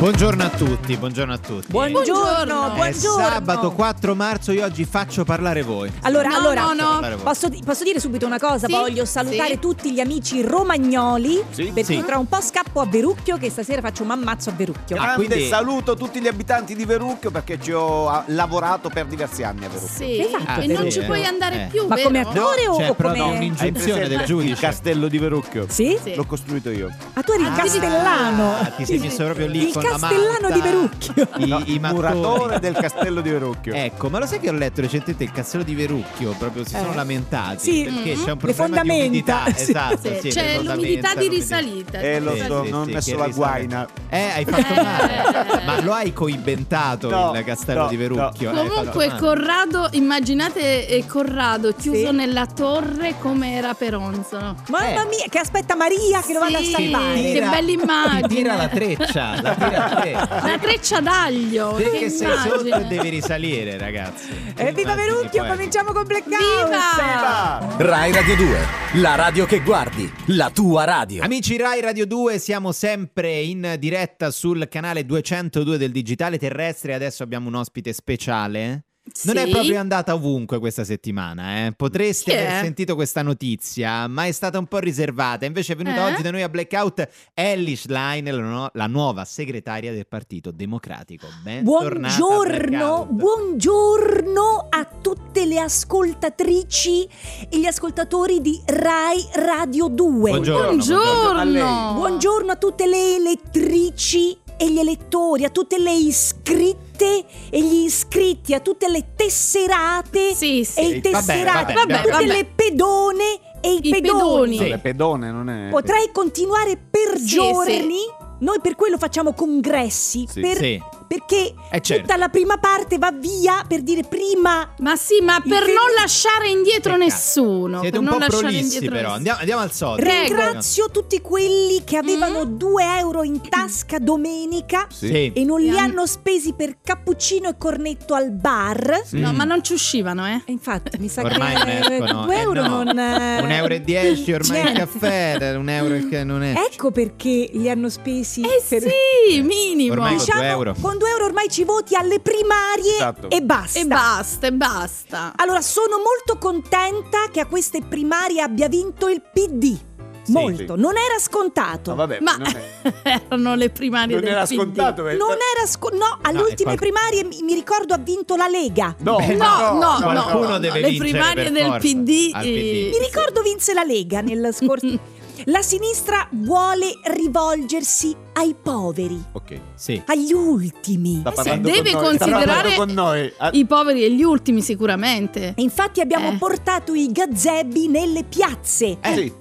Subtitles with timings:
[0.00, 1.66] Buongiorno a tutti, buongiorno a tutti.
[1.68, 3.22] Buongiorno, È buongiorno.
[3.22, 5.92] sabato 4 marzo, io oggi faccio parlare voi.
[6.02, 6.88] Allora, No, allora no, no.
[6.92, 7.24] Parlare voi.
[7.24, 8.66] Posso, posso dire subito una cosa?
[8.66, 9.58] Sì, Voglio salutare sì.
[9.58, 11.64] tutti gli amici romagnoli Sì.
[11.64, 12.02] perché Sì.
[12.02, 14.96] tra un po' scappo a Verucchio che stasera faccio un ammazzo a Verucchio.
[14.96, 18.88] Ah, Grande quindi- saluto a tutti gli abitanti di Verucchio perché ci ho ah, lavorato
[18.88, 19.96] per diversi anni a Verucchio.
[20.06, 21.68] Sì, Hai fatto e non ci puoi andare Eh.
[21.70, 22.06] più, Ma vero?
[22.06, 23.36] come attore o, C'è o proprio come...
[23.36, 24.52] Hai un'ingiunzione del giudice.
[24.54, 25.66] Il castello di Verucchio?
[25.68, 25.98] Sì?
[26.02, 26.14] Sì.
[26.14, 26.90] L'ho costruito io.
[27.12, 28.54] Ah, tu eri il Ah, castellano.
[28.60, 31.28] Ah, ti sei messo proprio lì Il con castellano di Verucchio.
[31.36, 33.74] I, No, i muratore del castello di Verucchio.
[33.74, 36.34] Ecco, ma lo sai che ho letto recentemente il castello di Verucchio?
[36.38, 36.94] Proprio si sono Eh.
[36.94, 37.58] lamentati.
[37.58, 37.82] Sì.
[37.84, 38.24] Perché Mhm.
[38.24, 39.04] c'è un Le problema di fondamenta.
[39.06, 39.44] umidità.
[39.54, 39.70] Sì.
[39.70, 41.98] Esatto, Sì, sì, c'è l'umidità di risalita.
[41.98, 43.88] Eh, lo so, sì, non ho sì, messo la guaina.
[44.08, 45.60] Eh, hai fatto male.
[45.62, 45.64] Eh.
[45.64, 48.52] Ma lo hai coinventato No, il castello no, di Verucchio?
[48.52, 49.18] Fatto Comunque male.
[49.20, 52.14] Corrado, immaginate eh, Corrado chiuso Sì.
[52.14, 54.56] nella torre come era Peronzolo.
[54.68, 55.06] Mamma Eh.
[55.06, 57.20] mia, che aspetta Maria che lo vada a salvare.
[57.22, 58.28] Che bella immagine.
[58.28, 60.10] Ti tira la treccia, la tira a te.
[60.12, 61.74] La treccia d'aglio.
[61.74, 64.28] Che sei sotto e devi risalire, ragazzi.
[64.56, 65.50] Evviva Verucchio, poi.
[65.50, 66.66] cominciamo con Blackout.
[66.66, 67.76] Viva!
[67.78, 68.58] Rai Radio 2,
[68.94, 71.22] la radio che guardi, la tua radio.
[71.22, 76.94] Amici Rai Radio 2, siamo sempre in diretta sul canale 202 del Digitale Terrestre.
[76.94, 78.84] Adesso abbiamo un ospite speciale.
[79.24, 81.72] Non è proprio andata ovunque questa settimana, eh.
[81.72, 85.44] Potreste Chi aver sentito questa notizia, ma è stata un po' riservata.
[85.46, 86.12] Invece è venuta Eh?
[86.12, 91.26] oggi da noi a Blackout Ellis Line, la, nu- la nuova segretaria del Partito Democratico.
[91.42, 93.08] Bentornata a Buongiorno, Blackout.
[93.10, 97.08] buongiorno a tutte le ascoltatrici
[97.48, 100.30] e gli ascoltatori di Rai Radio 2.
[100.30, 100.66] Buongiorno.
[100.68, 101.38] Buongiorno.
[101.40, 101.94] a lei.
[101.94, 108.52] Buongiorno a tutte le elettrici e gli elettori, a tutte le iscritte e gli iscritti,
[108.52, 110.78] a tutte le tesserate Sì, sì.
[110.80, 112.26] e i Vabbè, tesserati, vabbè, tutte vabbè.
[112.26, 113.24] le pedone
[113.62, 114.56] e i, I pedoni.
[114.58, 114.68] pedoni.
[114.68, 115.68] Le pedone non è.
[115.70, 117.96] Potrei continuare per Sì, giorni.
[118.40, 120.40] Noi per quello facciamo congressi, Sì.
[120.40, 120.82] per- Sì.
[121.10, 122.02] Perché Eh, certo.
[122.02, 125.92] tutta la prima parte va via per dire prima Ma sì, ma Il per non
[125.98, 126.98] lasciare indietro Peccato.
[127.10, 127.80] nessuno.
[127.80, 129.10] Siete per un non po' prolissi però.
[129.14, 130.08] Andiamo, andiamo al solito.
[130.08, 132.56] ringrazio tutti quelli che avevano Mm.
[132.56, 135.32] 2 euro in tasca domenica Sì.
[135.34, 135.76] e non li Sì.
[135.78, 139.02] hanno spesi per cappuccino e cornetto al bar.
[139.10, 140.42] No, ma non ci uscivano, eh.
[140.44, 142.24] E infatti mi sa Ormai che escono.
[142.26, 142.82] 2 Eh, euro no.
[142.84, 142.98] non...
[142.98, 144.78] eh, Un euro e dieci ormai il niente.
[144.80, 146.54] caffè, un euro che non è.
[146.70, 148.82] Ecco perché li hanno spesi Eh per...
[148.82, 149.92] sì, minimo.
[149.94, 150.74] Ormai Diciamo, due euro.
[150.80, 153.30] con 2 euro ormai ci voti alle primarie Esatto.
[153.30, 153.78] e basta.
[153.78, 155.32] E basta, e basta.
[155.36, 159.78] Allora, sono molto contenta che a queste primarie abbia vinto il PD.
[160.22, 160.32] Sì.
[160.32, 160.76] molto.
[160.76, 161.90] Non era scontato.
[161.90, 162.92] No, vabbè, Ma non, è-
[163.26, 164.52] erano le primarie non del era PD.
[164.54, 165.08] scontato.
[165.08, 165.14] eh.
[165.16, 166.04] Non era scontato.
[166.04, 168.94] No, alle No, ultime qual- primarie mi, mi ricordo ha vinto la Lega.
[168.98, 171.78] No, Beh, No, no, no, qualcuno no, deve le vincere primarie del.
[171.80, 172.30] PD.
[172.32, 172.90] PD.
[172.90, 175.18] Mi ricordo vinse la Lega nel scorso.
[175.46, 179.60] La sinistra vuole rivolgersi ai poveri, Ok.
[179.74, 180.00] Sì.
[180.06, 181.18] agli ultimi.
[181.20, 183.32] Sta sì, parlando deve con noi, sta considerare parlando con noi.
[183.38, 185.54] Ah, I poveri e gli ultimi sicuramente.
[185.56, 186.36] E infatti abbiamo Eh.
[186.36, 188.98] portato i gazebi nelle piazze.
[189.00, 189.32] eh, sì.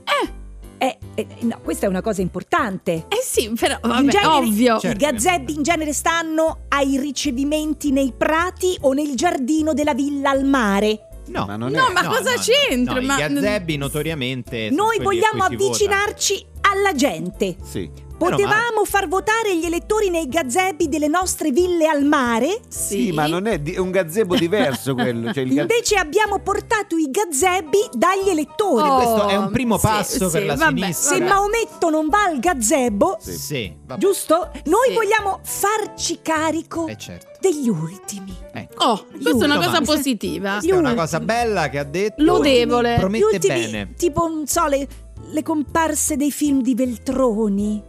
[0.81, 3.05] Eh, eh, no, questa è una cosa importante.
[3.09, 4.79] Eh sì, però In vabbè, genere- ovvio.
[4.79, 4.95] Certo.
[4.95, 10.45] I gazebi in genere stanno ai ricevimenti nei prati o nel giardino della villa al
[10.45, 11.08] mare.
[11.29, 12.95] No, Ma non No, è- ma cosa c'entra?
[12.95, 14.69] No, Ma- I gazebbi notoriamente.
[14.71, 17.55] Noi vogliamo avvicinarci alla gente.
[17.63, 17.89] Sì.
[18.19, 22.59] Potevamo far votare gli elettori nei gazebi delle nostre ville al mare?
[22.67, 25.31] Sì, ma non è di- è un gazebo diverso quello.
[25.33, 28.87] Cioè il gaze- Invece abbiamo portato i gazebi dagli elettori.
[28.87, 31.15] Oh, Questo è un primo sì, passo per sì, la vabbè, sinistra.
[31.15, 31.21] Se.
[31.23, 33.31] Maometto non va al gazebo, Sì.
[33.37, 33.99] Sì, vabbè.
[33.99, 34.51] giusto?
[34.65, 34.93] Noi Sì.
[34.93, 37.27] vogliamo farci carico Eh certo.
[37.39, 38.35] degli ultimi.
[38.51, 38.83] Ecco.
[38.83, 40.51] Oh, questa è una cosa Insomma, positiva.
[40.57, 42.21] Questa è una cosa bella che ha detto.
[42.23, 42.95] Lodevole.
[42.95, 43.93] Gli Promette ultimi, bene.
[43.95, 44.87] tipo, non so, le,
[45.31, 47.83] le comparse dei film di Veltroni.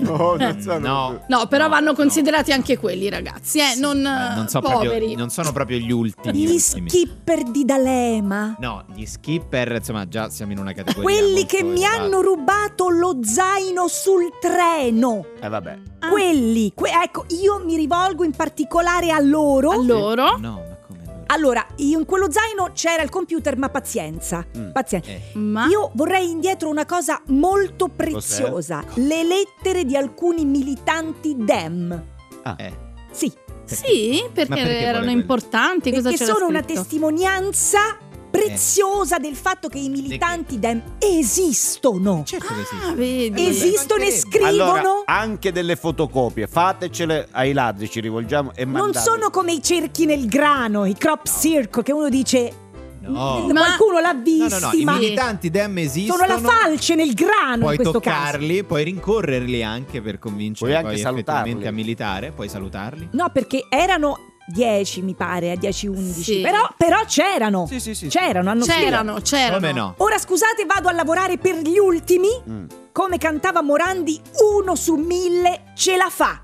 [0.00, 1.20] No, non so, No.
[1.28, 1.94] No, però No, vanno no.
[1.96, 4.88] considerati anche quelli, ragazzi, eh, non, Eh, non, so poveri.
[4.98, 6.38] proprio, non sono proprio gli ultimi.
[6.38, 6.88] Gli ultimi.
[6.88, 8.56] skipper di D'Alema.
[8.60, 11.02] No, gli skipper, insomma, già siamo in una categoria.
[11.02, 12.02] Quelli che mi elevata.
[12.02, 15.24] hanno rubato lo zaino sul treno.
[15.40, 15.78] Eh vabbè.
[16.00, 16.08] Ah.
[16.08, 19.70] Quelli, que- ecco, io mi rivolgo in particolare a loro.
[19.70, 20.36] A loro?
[20.38, 20.73] No, come
[21.26, 21.64] allora?
[21.76, 24.44] In quello zaino c'era il computer, ma pazienza.
[24.56, 24.70] Mm.
[24.70, 25.10] Pazienza.
[25.10, 32.04] Eh, Ma Io vorrei indietro una cosa molto preziosa: le lettere di alcuni militanti Dem.
[32.42, 32.56] Ah.
[32.58, 32.82] eh.
[33.10, 33.32] Sì,
[33.64, 35.90] sì, perché, Ma perché vuole erano importanti.
[35.90, 36.80] Cosa perché c'era sono una scritto?
[36.80, 37.96] testimonianza
[38.38, 42.22] preziosa del fatto che i militanti Dem esistono.
[42.26, 42.74] Certo che sì.
[42.84, 43.46] Ah, vedi.
[43.46, 44.48] Esistono e scrivono.
[44.48, 49.04] Allora, anche delle fotocopie, fatecele ai ladri, ci rivolgiamo e Non mandate.
[49.04, 52.62] sono come i cerchi nel grano, i crop circle, che uno dice
[53.06, 53.44] No.
[53.52, 56.24] Qualcuno l'ha No, visti, no, no, i militanti dem esistono.
[56.24, 58.16] sono la falce nel grano Puoi in questo caso.
[58.16, 63.08] toccarli, puoi rincorrerli anche per convincere Puoi anche poi a militare, puoi salutarli.
[63.12, 66.20] No, perché erano 10, mi pare, a 10-11.
[66.20, 66.40] Sì.
[66.40, 67.66] Però, però c'erano.
[67.66, 68.08] Sì, sì, sì.
[68.08, 69.54] C'erano, hanno C'erano, c'erano.
[69.54, 69.94] Come no?
[69.98, 72.28] Ora scusate, vado a lavorare per gli ultimi.
[72.48, 72.66] Mm.
[72.92, 74.20] Come cantava Morandi,
[74.56, 76.42] uno su mille ce la fa.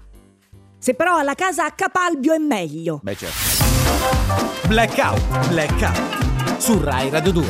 [0.79, 3.01] Se però alla casa a Capalbio è meglio.
[3.03, 4.67] Beh, certo.
[4.67, 6.59] Blackout, blackout.
[6.59, 7.45] Su Rai Radio 2.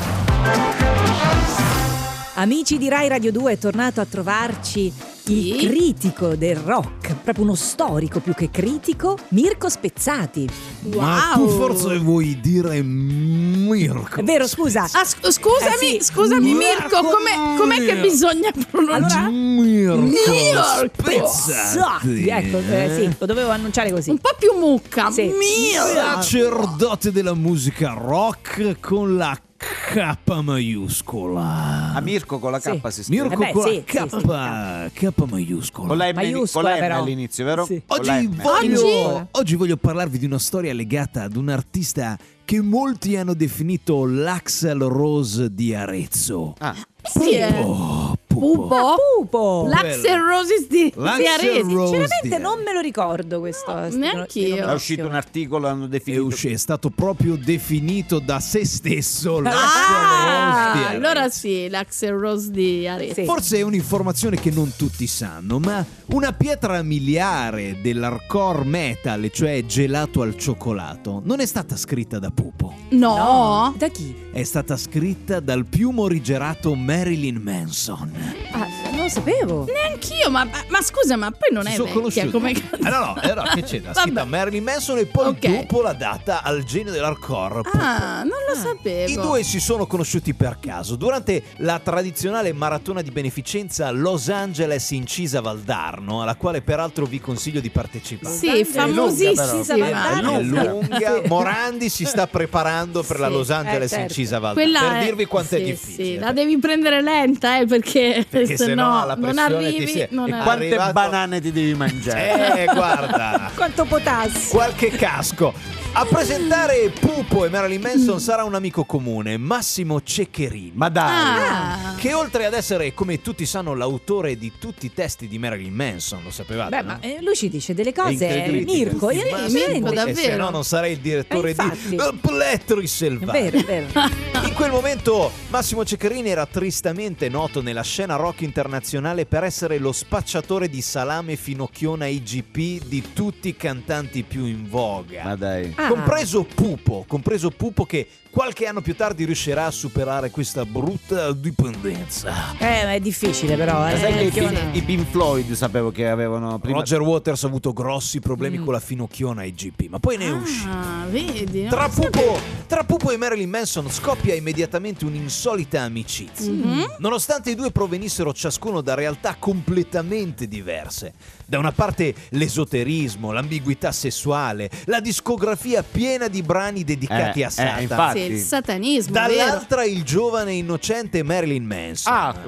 [2.34, 4.92] Amici di Rai Radio 2 è tornato a trovarci
[5.32, 5.66] il Sì.
[5.66, 10.48] critico del rock, proprio uno storico più che critico, Mirko Spezzati.
[10.96, 11.48] Ma tu Wow.
[11.56, 14.20] forse vuoi dire Mirko?
[14.20, 14.88] È vero, scusa.
[14.92, 16.12] Ah, sc- scusami, Eh sì.
[16.12, 19.24] scusami Mirko, com'è, com'è che bisogna pronunciare?
[19.24, 19.28] Allora?
[19.30, 21.28] Mirko Mirko.
[21.28, 22.26] Spezzati.
[22.28, 24.10] Ecco, eh, sì, lo dovevo annunciare così.
[24.10, 25.10] Un po' più mucca.
[25.10, 25.22] Sì.
[25.22, 25.86] Mirko.
[26.20, 31.92] Sacerdote della musica rock con la K maiuscola.
[31.94, 32.80] A Mirko con la K Sì.
[32.92, 33.22] si scrive.
[33.28, 33.84] Mirko Eh beh, con sì,
[34.32, 35.88] la sì, K, K maiuscola.
[35.88, 37.64] Con la M, Maiuscola, con la M all'inizio, vero?
[37.66, 37.82] Sì.
[37.86, 38.40] Oggi M.
[38.42, 39.26] voglio, Oggi?
[39.32, 44.80] oggi voglio parlarvi di una storia legata ad un artista che molti hanno definito l'Axel
[44.84, 46.54] Rose di Arezzo.
[46.58, 48.18] Ah, Sì, eh.
[48.34, 48.94] Pupo.
[49.18, 49.68] Pupo.
[49.68, 50.92] Roses di.
[50.94, 53.86] Rose Sinceramente non me lo ricordo questo.
[53.88, 54.66] sti- neanch'io.
[54.68, 56.24] è uscito un articolo, hanno È, definito.
[56.24, 60.96] usci- è stato proprio definito da se stesso Ah, Rose di Arezzo.
[60.96, 63.14] allora sì, l'Axel Rose di Arezzo.
[63.14, 63.24] Sì.
[63.24, 70.22] Forse è un'informazione che non tutti sanno, ma una pietra miliare dell'hardcore metal, cioè gelato
[70.22, 72.74] al cioccolato, non è stata scritta da Pupo.
[72.90, 73.74] No.
[73.76, 74.14] Da chi?
[74.32, 78.12] È stata scritta dal più morigerato Marilyn Manson.
[78.52, 78.79] Ah, non lo
[79.10, 79.64] sapevo.
[79.66, 82.30] Neanch'io, ma, ma scusa, ma poi non Si è sono vecchia conosciuti.
[82.30, 82.52] come
[82.82, 83.80] Ah, no, no, eh, no, che c'è?
[83.80, 84.28] L'ha scritta Vabbè.
[84.28, 85.50] Marilyn Manson e poi Ok.
[85.66, 87.62] Pupo l'ha data al genio dell'hardcore.
[87.74, 89.10] Ah, non lo sapevo.
[89.10, 94.90] I due si sono conosciuti per caso durante la tradizionale maratona di beneficenza Los Angeles
[94.90, 98.34] Incisa Valdarno, alla quale peraltro vi consiglio di partecipare.
[98.34, 99.52] Sì, È famosissima.
[99.52, 99.74] lunga,
[100.20, 100.38] però.
[100.38, 101.22] È lunga.
[101.26, 104.02] Morandi si sta preparando per la Sì, Los Angeles eh, certo.
[104.12, 104.70] Incisa Valdarno.
[104.72, 106.04] Quella Per è- dirvi quanto è sì, difficile.
[106.04, 109.84] Sì, la devi prendere lenta, eh, perché, Perché se sennò no la non pressione arrivi.
[109.84, 110.44] ti si- non e arrivi.
[110.44, 112.62] Quante arrivato- banane ti devi mangiare?
[112.64, 113.50] Eh, guarda.
[113.56, 114.50] Quanto potassio.
[114.50, 115.52] Qualche casco.
[115.92, 120.70] A presentare Pupo e Marilyn Manson sarà un amico comune, Massimo Ceccherini.
[120.74, 121.10] Ma dai.
[121.12, 121.94] Ah.
[121.98, 126.20] Che oltre ad essere, come tutti sanno, l'autore di tutti i testi di Marilyn Manson,
[126.22, 126.70] lo sapevate?
[126.76, 126.86] Beh, no?
[126.86, 128.64] ma eh, lui ci dice delle cose, incredibile.
[128.72, 129.10] Mirko.
[129.10, 130.16] io- Ma io- sì, io- Mirko, e davvero.
[130.20, 131.94] se no non sarei il direttore Eh, di infatti.
[131.96, 133.50] eh, Plettri Selvaggi.
[133.50, 133.86] vero, vero.
[134.46, 139.92] In quel momento Massimo Ceccherini era tristamente noto nella scena rock internazionale per essere lo
[139.92, 145.24] spacciatore di salame finocchiona IGP di tutti i cantanti più in voga.
[145.24, 145.74] Ma dai.
[145.80, 145.88] Ah.
[145.88, 152.54] Compreso Pupo, compreso Pupo che qualche anno più tardi riuscirà a superare questa brutta dipendenza.
[152.58, 153.88] Eh, ma è difficile però.
[153.88, 156.78] Eh, sai che i, i Pink Floyd sapevo che avevano prima.
[156.78, 158.64] Roger Waters ha avuto grossi problemi Mm.
[158.64, 160.68] con la finocchiona IGP, ma poi ne è uscito.
[160.70, 161.66] Ah, vedi?
[161.68, 161.88] Tra.
[161.88, 166.50] Pupo, tra Pupo e Marilyn Manson scoppia immediatamente un'insolita amicizia.
[166.52, 166.94] Mhm.
[166.98, 171.12] Nonostante i due provenissero ciascuno da realtà completamente diverse.
[171.50, 177.50] Da una parte l'esoterismo, l'ambiguità sessuale, la discografia piena di brani dedicati Eh, a eh,
[177.50, 177.80] Satana.
[177.80, 178.20] infatti.
[178.20, 179.34] Sì, il satanismo, vero?
[179.34, 182.12] Dall'altra il giovane e innocente Marilyn Manson.
[182.14, 182.32] Ah,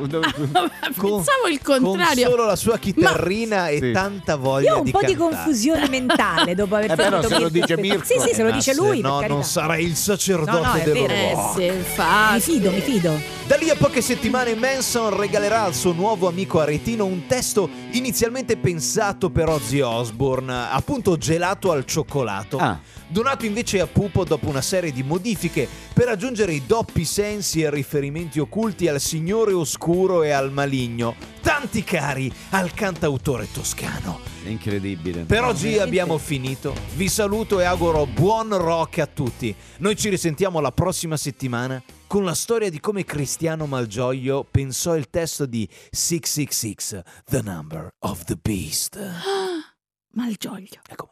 [0.94, 2.22] Pensavo il contrario.
[2.26, 3.90] Con solo la sua chitarrina e Sì.
[3.90, 5.34] tanta voglia Io ho un di po' di cantare.
[5.34, 8.04] confusione mentale dopo aver Eh, però sentito se lo dice Mirko.
[8.04, 9.00] Sì, sì, se lo Ma dice lui.
[9.00, 11.12] No, per non sarei il sacerdote No, no, è del vero.
[11.12, 12.34] Eh sì, infatti.
[12.34, 13.20] Mi fido, mi fido.
[13.48, 18.56] Da lì a poche settimane Manson regalerà al suo nuovo amico aretino un testo inizialmente
[18.56, 18.90] pensato
[19.30, 22.58] per Ozzy Osbourne, appunto gelato al cioccolato.
[22.58, 22.78] Ah.
[23.08, 27.70] Donato invece a Pupo dopo una serie di modifiche per aggiungere i doppi sensi e
[27.70, 34.31] riferimenti occulti al signore oscuro e al maligno, tanti cari al cantautore toscano.
[34.44, 35.22] Incredibile.
[35.22, 36.74] Per oggi abbiamo finito.
[36.94, 39.54] Vi saluto e auguro buon rock a tutti.
[39.78, 45.08] Noi ci risentiamo la prossima settimana con la storia di come Cristiano Malgioglio pensò il
[45.08, 48.98] testo di 666, The Number of the Beast.
[50.12, 50.80] Malgioglio.
[50.88, 51.10] Ecco.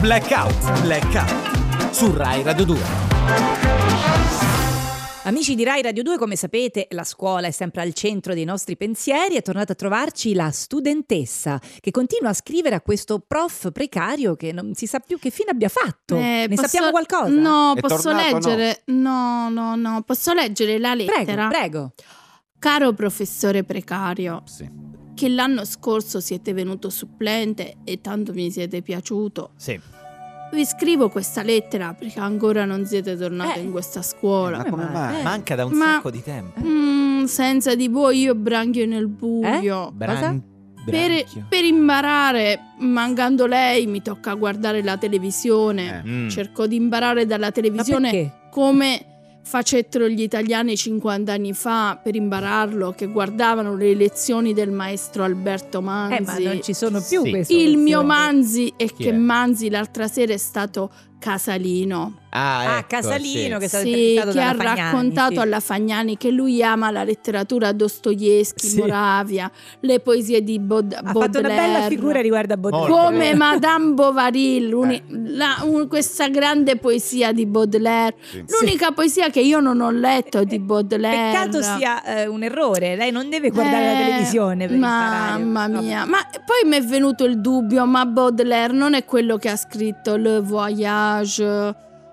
[0.00, 1.92] Blackout, blackout.
[1.92, 4.47] Su Rai Radio 2.
[5.28, 8.78] Amici di Rai Radio 2, come sapete, la scuola è sempre al centro dei nostri
[8.78, 9.34] pensieri.
[9.34, 14.52] È tornata a trovarci la studentessa che continua a scrivere a questo prof precario che
[14.52, 16.16] non si sa più che fine abbia fatto.
[16.16, 17.28] Eh, ne posso- sappiamo qualcosa?
[17.28, 18.82] No, È posso tornato, leggere.
[18.86, 19.50] No?
[19.50, 21.48] no, no, Posso leggere la Prego, lettera?
[21.48, 21.92] prego.
[22.58, 24.66] Caro professore precario, Sì.
[25.14, 29.50] che l'anno scorso siete venuto supplente e tanto mi siete piaciuto.
[29.56, 29.78] Sì.
[30.52, 33.62] Vi scrivo questa lettera perché ancora non siete tornate Eh.
[33.62, 34.58] in questa scuola.
[34.58, 35.20] Ma come ma- mai?
[35.20, 35.22] eh.
[35.22, 36.60] Manca da un Ma- sacco di tempo.
[36.64, 39.90] Mm, senza di voi io branchio nel buio.
[39.92, 40.42] Bran-
[40.88, 46.02] Per, per imparare, mancando lei, mi tocca guardare la televisione.
[46.04, 46.08] Eh.
[46.08, 46.28] Mm.
[46.28, 49.04] Cerco di imparare dalla televisione come
[49.48, 55.78] facettero gli italiani 50 anni fa per impararlo, che guardavano le lezioni del maestro Alberto
[55.78, 56.42] Eh, ma Manzi.
[56.44, 57.30] non ci sono più Sì.
[57.30, 58.06] queste Il mio lezioni.
[58.06, 59.12] Manzi è Chi che è?
[59.12, 62.14] Manzi l'altra sera è stato Casalino.
[62.30, 63.58] Ah, Ah, ecco, Casalino sì.
[63.58, 65.38] che è stato Sì, che ha Fagnani, raccontato sì.
[65.38, 68.76] alla Fagnani che lui ama la letteratura Dostoevsky, Sì.
[68.78, 71.88] Moravia, le poesie di Baud- Ha fatto una bella Baudelaire.
[71.88, 72.92] figura riguardo a Baudelaire.
[72.92, 75.02] Come Madame Bovary, Eh.
[75.08, 78.16] la- un- questa grande poesia di Baudelaire.
[78.20, 78.44] Sì.
[78.60, 81.32] L'unica poesia che io non ho letto di Baudelaire.
[81.32, 85.42] Peccato sia eh, un errore, lei non deve guardare la Eh, televisione per imparare.
[85.42, 85.80] Mamma No.
[85.80, 89.56] mia, ma poi mi è venuto il dubbio, ma Baudelaire non è quello che ha
[89.56, 91.06] scritto Le Voyage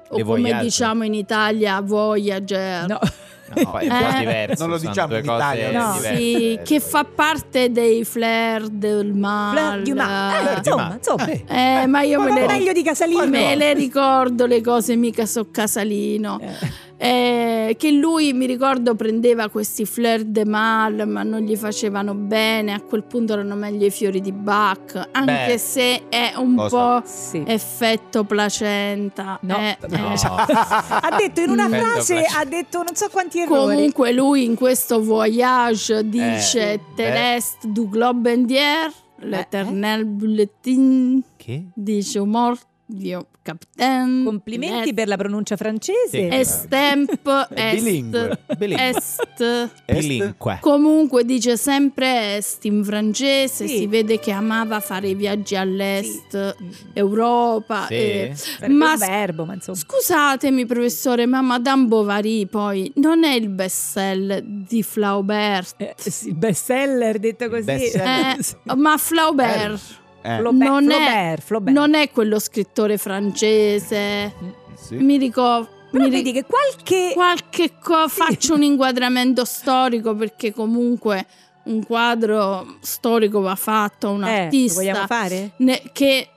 [0.08, 0.64] o Le come Voyage.
[0.64, 2.88] diciamo in Italia Voyager.
[2.88, 3.00] No.
[3.48, 4.20] No, è un po' Eh.
[4.20, 4.66] diverso.
[4.66, 5.72] Non lo diciamo due in cose Italia.
[5.72, 5.94] No.
[5.94, 6.16] diverse.
[6.16, 9.52] Sì, che fa parte dei flair del mal.
[9.56, 10.48] Fleur du Mal.
[10.48, 11.26] Eh, insomma, insomma.
[11.28, 11.44] Eh.
[11.48, 13.28] Eh, ma io me Ma le, meglio di Casalino.
[13.28, 16.40] me le ricordo le cose, mica so casalino.
[16.42, 16.84] Eh.
[16.98, 22.74] Eh, che lui, mi ricordo, prendeva questi fleur de mal, ma non gli facevano bene.
[22.74, 25.58] A quel punto erano meglio i fiori di Bach, anche Beh.
[25.58, 27.00] se è un Cosa?
[27.02, 27.44] po' Sì.
[27.46, 29.38] effetto placenta.
[29.42, 30.14] No, Eh, No.
[30.14, 30.54] eh.
[31.02, 33.76] ha detto in una frase, ha detto non so quanti errori.
[33.76, 41.66] Comunque lui in questo voyage dice Eh, Teleste du Globendier, l'Eternel Bulletin, Che?
[41.74, 44.24] dice humor, dio captain.
[44.24, 46.10] Complimenti per la pronuncia francese.
[46.10, 46.28] Sì.
[46.32, 48.40] Estemp est, bilingue.
[48.58, 48.90] Bilingue.
[48.90, 49.82] est.
[49.92, 50.58] Bilingue.
[50.62, 53.78] Comunque dice sempre est in francese, Sì.
[53.78, 56.56] si vede che amava fare i viaggi all'est,
[56.94, 57.86] Europa.
[57.88, 57.94] Sì.
[57.96, 59.78] e- Sarebbe Ma un verbo, ma insomma.
[59.78, 65.76] Scusatemi professore, ma Madame Bovary poi non è il bestseller di Flaubert.
[65.78, 67.64] Eh, sì, bestseller detto così.
[67.64, 68.38] bestseller.
[68.40, 71.78] Eh, ma Flaubert Eh, Flaubert, non è- Flaubert, Flaubert.
[71.78, 74.34] non è quello scrittore francese.
[74.76, 74.96] sì.
[74.96, 75.70] Mi ricordo.
[75.92, 81.26] Però vedi che qualche qualche co- faccio un inquadramento storico perché comunque
[81.66, 85.52] un quadro storico va fatto a un eh, lo artista vogliamo fare?
[85.58, 86.28] ne- che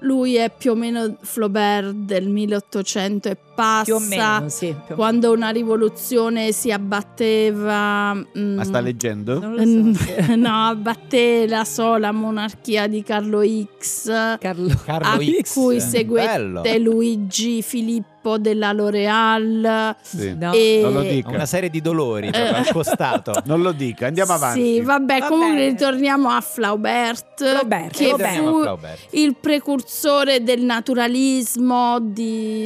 [0.00, 4.66] lui è più o meno Flaubert del 1800 e passa Più o meno, sì.
[4.66, 4.94] più o meno.
[4.94, 9.40] quando una rivoluzione si abbatteva mm, Ma sta leggendo?
[9.40, 10.34] Non lo so.
[10.36, 14.68] no abbatté la sola monarchia di Carlo X Carlo.
[14.84, 15.52] Carlo a X.
[15.54, 16.26] cui seguette
[16.62, 16.62] Bello.
[16.78, 20.34] Luigi Filippo della L'Oreal Sì.
[20.38, 20.52] No.
[20.52, 21.30] e- Non lo dica.
[21.30, 23.32] Una serie di dolori al costato.
[23.48, 24.60] Non lo dica, andiamo avanti.
[24.62, 25.68] Sì, vabbè, Va comunque bene.
[25.70, 28.36] ritorniamo a Flaubert, Flaubert, che Flaubert.
[28.38, 29.06] Fu Flaubert.
[29.12, 32.64] il precursore del naturalismo di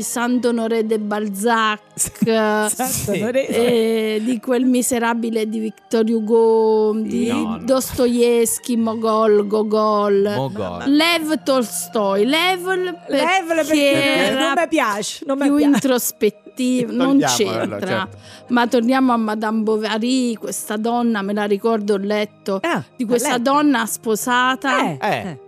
[0.84, 3.10] De Balzac, Sì.
[3.20, 7.58] onore- eh, di quel miserabile di Victor Hugo, di No, no.
[7.58, 10.32] Dostoevsky, Mogol, Gogol.
[10.36, 10.84] Mogol.
[10.86, 15.72] Lev Tolstoi, Lev perché era non mi piace, non mi più piace.
[15.74, 17.86] introspettivo, non c'entra.
[17.86, 18.16] certo.
[18.48, 23.36] Ma torniamo a Madame Bovary, questa donna, me la ricordo, ho letto Ah, di questa
[23.36, 23.42] letto.
[23.52, 25.38] donna sposata Eh, Eh.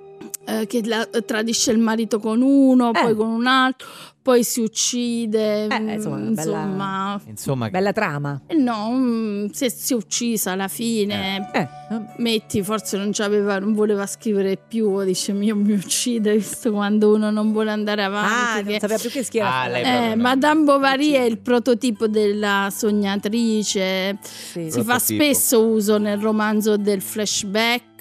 [0.46, 3.00] eh, che la- tradisce il marito con uno, Eh.
[3.00, 3.86] poi con un altro,
[4.24, 5.66] poi si uccide.
[5.66, 8.40] Eh, mm, insomma, una bella- insomma, Insomma, bella trama.
[8.46, 11.50] eh, no, mm, si è, si è uccisa alla fine.
[11.52, 11.68] Eh,
[12.16, 17.30] Metti, forse non, c'aveva, non voleva scrivere più, dice io mi uccide, visto quando uno
[17.30, 18.32] non vuole andare avanti.
[18.32, 19.54] ah, non che- sapeva più che schiera.
[19.60, 20.22] Ah, eh, no.
[20.22, 24.16] Madame Bovary è il prototipo della sognatrice.
[24.22, 24.70] Sì.
[24.70, 25.22] Si fa Prototipo.
[25.22, 27.92] spesso uso nel romanzo del flashback,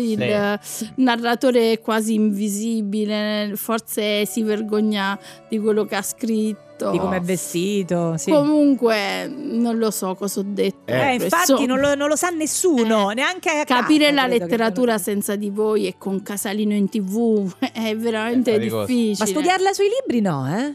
[0.00, 0.58] il
[0.96, 5.18] narratore è quasi invisibile, forse si vergogna
[5.56, 6.90] di quello che ha scritto.
[6.90, 8.16] Di come è vestito.
[8.16, 8.30] Sì.
[8.30, 10.92] Comunque, non lo so cosa ho detto.
[10.92, 14.22] Eh, infatti Insomma, non lo, non lo sa nessuno, Eh, neanche a casa, Capire la
[14.22, 18.86] credo che- letteratura senza di voi e con Casalino in tv è veramente faticoso.
[18.86, 19.16] difficile.
[19.18, 20.74] Ma studiarla sui libri no, eh?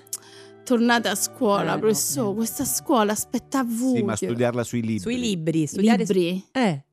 [0.63, 2.21] Tornate a scuola, Eh, no, professore.
[2.21, 2.37] niente.
[2.37, 3.95] Questa scuola aspetta a voi.
[3.97, 4.99] Sì, ma studiarla sui libri.
[4.99, 6.45] Sui libri, studiare su- Libri?
[6.51, 6.83] Eh.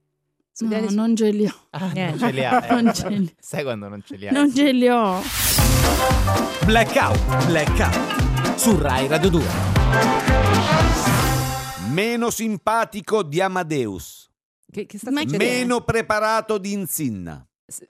[0.58, 1.54] Studiare No, su- non ce li ho.
[1.68, 2.64] Ah, non ce li ha.
[2.66, 2.80] eh.
[2.80, 4.32] Non ce li- Sai quando non ce li hai?
[4.32, 5.20] Non ce li ho.
[6.64, 8.56] Blackout, blackout.
[8.56, 9.44] Su Rai Radio 2.
[11.90, 14.30] Meno simpatico di Amadeus.
[14.72, 15.44] Che, che sta Ma succedendo?
[15.54, 17.46] Meno preparato di Insinna.
[17.66, 17.86] S-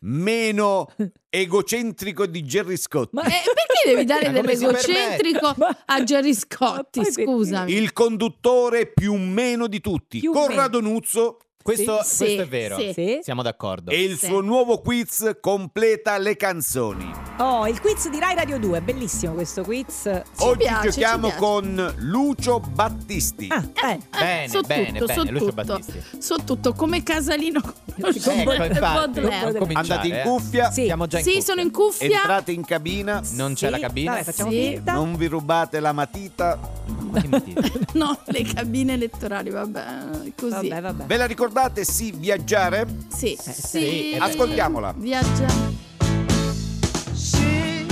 [0.00, 0.88] Meno
[1.30, 3.08] egocentrico di Gerry Scott.
[3.14, 5.54] Ma- Eh, perché devi dare Ma come si dell'egocentrico
[5.86, 6.98] a Gerry Scotti?
[7.00, 7.22] Ma poi perché?
[7.24, 7.72] Scusami.
[7.72, 10.18] Il conduttore più meno di tutti.
[10.20, 10.80] Più Corrado.
[10.82, 12.16] Nuzzo Questo, Sì.
[12.24, 12.78] questo è vero.
[12.78, 13.18] Sì.
[13.22, 13.90] Siamo d'accordo.
[13.90, 14.26] E il Sì.
[14.26, 17.10] suo nuovo quiz completa le canzoni.
[17.38, 20.08] Oh, il quiz di Rai Radio 2, bellissimo questo quiz.
[20.38, 23.48] Oggi piace, ci giochiamo con Lucio Battisti.
[23.50, 23.98] Ah, eh.
[24.10, 25.52] Bene, so bene, tutto, bene, so Lucio tutto.
[25.64, 26.02] Battisti.
[26.18, 27.60] So tutto, come Casalino
[27.96, 30.22] Ecco, infatti, cominciare, Andate in eh.
[30.22, 30.84] cuffia, Sì.
[30.84, 31.44] Siamo già in Sì, cuffia.
[31.46, 32.16] sono in cuffia.
[32.16, 34.10] entrate in cabina, Non c'è Sì, la cabina.
[34.12, 34.56] Vabbè, facciamo Sì.
[34.74, 34.92] finta.
[34.92, 36.58] non vi rubate la matita.
[37.10, 37.60] Ma che motivo?
[37.96, 39.84] No, le cabine elettorali, vabbè,
[40.38, 40.68] così.
[40.68, 41.04] Vabbè, vabbè.
[41.04, 41.54] Ve la ricordate?
[41.56, 42.86] Sì, viaggiare?
[43.08, 44.12] Sì, sì, sì.
[44.12, 44.18] eh.
[44.18, 44.92] Ascoltiamola.
[44.94, 45.46] Viaggia.
[47.14, 47.86] Sì,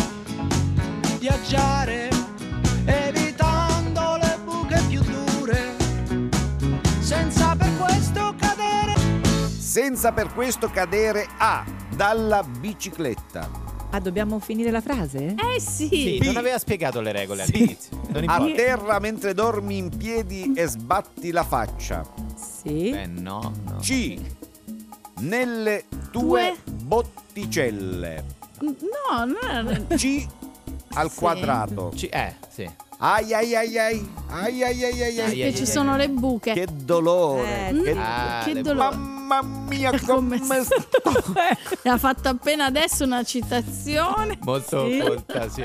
[1.18, 2.10] viaggiare
[2.84, 5.76] evitando le buche più dure,
[7.00, 8.92] senza per questo cadere.
[9.58, 11.64] Senza per questo cadere a
[11.96, 13.48] dalla bicicletta.
[13.90, 15.36] Ah, dobbiamo finire la frase?
[15.54, 15.88] Eh sì.
[15.88, 17.54] Sì, non aveva spiegato le regole Sì.
[17.54, 18.00] all'inizio.
[18.08, 22.02] Non A terra mentre dormi in piedi e sbatti la faccia.
[22.64, 22.90] Sì.
[22.90, 23.76] Eh, no, no.
[23.80, 24.18] C.
[25.20, 28.24] Nelle tue botticelle.
[28.60, 29.86] No, no, no.
[29.96, 30.26] C
[30.94, 31.18] al Sì.
[31.18, 31.92] quadrato.
[31.94, 32.68] Ci- eh, sì.
[33.06, 34.08] Ai ai ai ai.
[34.30, 35.42] Ai ai ai ai ai.
[35.42, 36.54] Ai, ci sono le buche.
[36.54, 37.68] Che dolore.
[37.68, 37.94] Eh, che...
[37.98, 38.96] Ah, che dolore.
[38.96, 40.74] Mamma mia Come come sto.
[41.88, 44.38] ha fatto appena adesso una citazione.
[44.42, 44.98] Molto Sì.
[44.98, 45.64] colta, sì.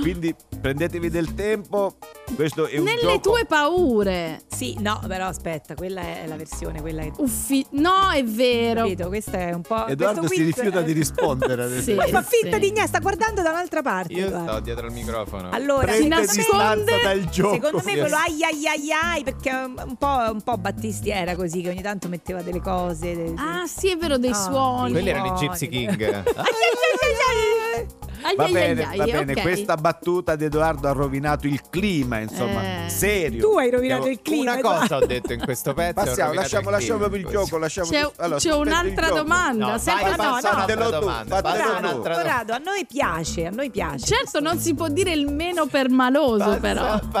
[0.00, 1.96] Quindi prendetevi del tempo.
[2.34, 3.20] Questo è un Nelle gioco.
[3.30, 4.40] tue paure.
[4.48, 7.10] Sì, no, però aspetta, quella è la versione, quella è...
[7.18, 8.82] Uffi- no, è vero.
[8.82, 9.08] Capito?
[9.08, 9.86] Questa è un po'...
[9.86, 11.82] Edoardo si quiz- rifiuta di rispondere adesso.
[11.82, 11.94] Sì.
[11.94, 12.60] Ma fa finta sì.
[12.60, 14.12] di niente, sta guardando da un'altra parte.
[14.14, 14.52] Io guarda.
[14.52, 15.50] sto dietro al microfono.
[15.50, 16.84] Allora, Si nasconde.
[16.84, 17.54] distanza dal gioco.
[17.54, 21.60] secondo me quello ai ai ai ai perché un po', un po' Battisti era così
[21.62, 23.14] che ogni tanto metteva delle cose.
[23.16, 24.90] de- Ah, sì, è vero, dei Ah, suoni.
[24.92, 26.22] Quelli erano i Gypsy King.
[28.24, 29.32] Ai, Va ai, bene, ai, va ai, bene.
[29.32, 29.42] ok.
[29.42, 32.88] Questa battuta di Edoardo ha rovinato il clima, insomma, Eh.
[32.88, 33.40] serio.
[33.50, 34.52] Tu hai rovinato il clima.
[34.52, 34.80] Una Edoardo.
[34.80, 35.92] cosa ho detto in questo pezzo.
[36.04, 37.58] Passiamo, lasciamo, il lasciamo proprio il gioco.
[37.58, 39.70] Lasciamo C'è, allora, c'è un'altra domanda.
[39.72, 41.42] No, sempre vai, no, no, domanda.
[41.42, 44.06] Corrado, a noi piace, a noi piace.
[44.06, 46.98] Certo, non si può dire il meno permaloso, però.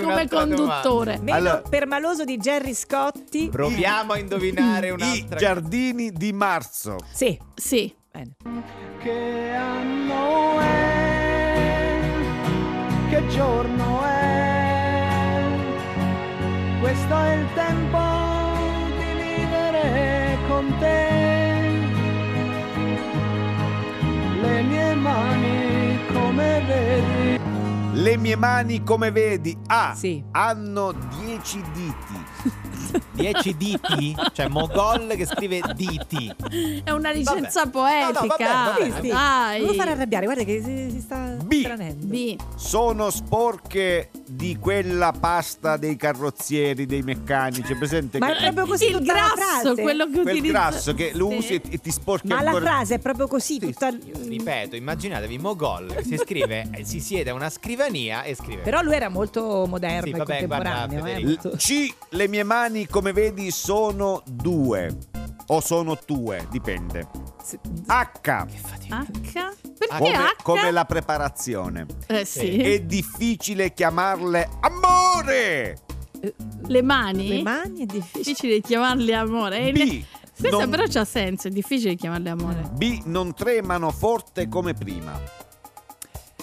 [0.00, 1.18] Come conduttore.
[1.20, 3.48] Meno Allora- permaloso di Gerry Scotti.
[3.50, 6.98] Proviamo a indovinare I un'altra giardini di marzo.
[7.12, 7.92] Sì, Sì.
[8.12, 8.36] Bene.
[8.98, 12.00] Che anno è?
[13.08, 15.56] Che giorno è?
[16.80, 17.98] Questo è il tempo
[18.98, 21.10] di vivere con te.
[24.40, 27.40] Le mie mani come vedi.
[27.94, 29.94] Le mie mani, come vedi, A.
[29.94, 30.22] Sì.
[30.32, 32.21] Hanno 10 diti.
[33.12, 36.34] 10 diti, cioè Mogol che scrive diti.
[36.84, 38.00] È una licenza Vabbè.
[38.00, 38.52] No, no, poetica.
[38.52, 38.84] vabbè, vabbè.
[38.84, 39.08] Sì, sì.
[39.08, 39.58] Dai.
[39.60, 41.94] Non lo fare arrabbiare, guarda che si, si sta B.
[41.94, 42.36] B.
[42.56, 47.74] Sono sporche di quella pasta dei carrozzieri, dei meccanici.
[47.74, 48.18] Presente?
[48.18, 50.52] Ma che- è proprio così il la grasso, quello che quel utilizza.
[50.52, 52.64] grasso che lo usi e ti- e ti sporchi Ma la ancora.
[52.70, 53.90] frase è proprio così, tutta...
[53.90, 58.62] Ripeto, immaginatevi Mogol che si scrive, si siede a una scrivania e scrive.
[58.62, 60.98] Però lui era molto moderno Sì, e vabbè, contemporaneo.
[61.00, 61.94] guarda, eh, molto- C.
[62.10, 64.96] Le mie mani, come vedi, sono due.
[65.52, 67.06] O sono tue, dipende.
[67.86, 68.10] H.
[68.24, 68.46] H?
[68.88, 70.42] Perché Come, H?
[70.42, 71.84] come la preparazione.
[72.06, 72.56] Eh sì.
[72.56, 75.78] È difficile chiamarle amore.
[76.68, 77.28] Le mani?
[77.28, 78.22] Le mani è difficile.
[78.22, 79.58] Difficile chiamarle amore.
[79.58, 80.04] Eh, B.
[80.38, 82.70] Questa non- però c'ha senso, è difficile chiamarle amore.
[82.72, 83.02] B.
[83.04, 85.20] Non tremano forte come prima.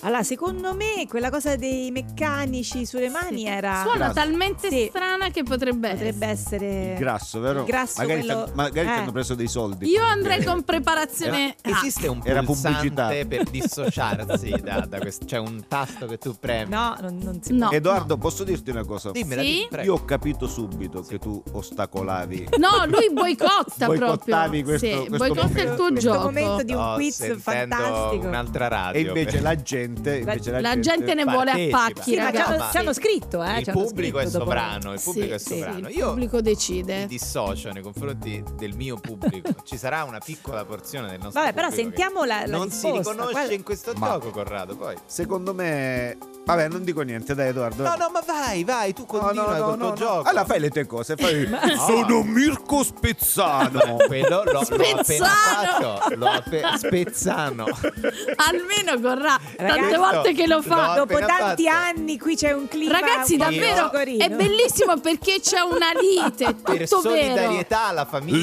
[0.02, 3.46] Allora, secondo me quella cosa dei meccanici sulle mani Sì.
[3.48, 3.82] era...
[3.82, 4.14] Suona Grasso.
[4.14, 4.86] talmente Sì.
[4.90, 6.66] strana che potrebbe, Potrebbe essere.
[6.66, 6.92] essere...
[6.94, 7.60] Il grasso, vero?
[7.60, 8.98] Il grasso, magari quello- ti- magari ti eh.
[8.98, 9.88] hanno preso dei soldi.
[9.90, 11.80] Io andrei con preparazione Era- H.
[11.80, 13.26] esiste un Era pulsante pubblicità.
[13.28, 16.70] per dissociarsi da, da questo, cioè un tasto che tu premi.
[16.72, 17.70] No, non, non si No.
[17.72, 19.12] Edoardo, posso dirti una cosa?
[19.12, 19.48] Dimmela, Sì?
[19.50, 19.86] dimmi, prego.
[19.88, 22.50] Io ho capito subito che tu ostacolavi.
[22.58, 24.64] No, lui boicotta Boicottavi proprio.
[24.64, 25.76] questo- sì, questo boicotta il momento.
[25.76, 26.24] tuo Questo gioco.
[26.24, 27.42] momento di un quiz sentendo
[27.76, 28.28] fantastico.
[28.28, 29.00] un'altra radio.
[29.00, 29.56] E invece la
[29.94, 32.52] gente, invece la, La gente ne vuole a pacchi, Sì, ci ragazzi.
[32.52, 33.60] hanno, ci hanno scritto, eh?
[33.60, 35.90] il pubblico è sovrano, il pubblico Sì, è sì, sovrano.
[35.90, 37.06] il Io pubblico mi decide.
[37.08, 39.54] dissocio nei confronti del mio pubblico.
[39.64, 42.98] Ci sarà una piccola porzione del nostro Vabbè, però sentiamo la, la non si risposta.
[43.12, 44.76] riconosce Guarda- in questo Ma- gioco, Corrado.
[44.76, 44.96] Poi.
[45.06, 46.18] Secondo me...
[46.46, 47.84] Vabbè, non dico niente, dai Edoardo.
[47.84, 49.94] No, no, ma vai, vai, tu No, continua no, no, no, tuo no.
[49.94, 50.30] gioco.
[50.30, 51.16] Allora fai le tue cose.
[51.16, 51.48] Fai...
[51.86, 53.98] Sono Mirko Spezzano.
[54.08, 55.98] Quello appena Spezzano!
[55.98, 56.16] fatto.
[56.16, 57.66] L'ho appe- Spezzano.
[58.36, 60.94] Almeno corrà tante volte che lo fa.
[60.94, 62.00] appena Dopo tanti fatto.
[62.00, 66.90] anni qui c'è un clima Ragazzi, davvero è bellissimo perché c'è una lite, è Per
[66.90, 67.20] tutto vero.
[67.20, 68.38] solidarietà alla famiglia.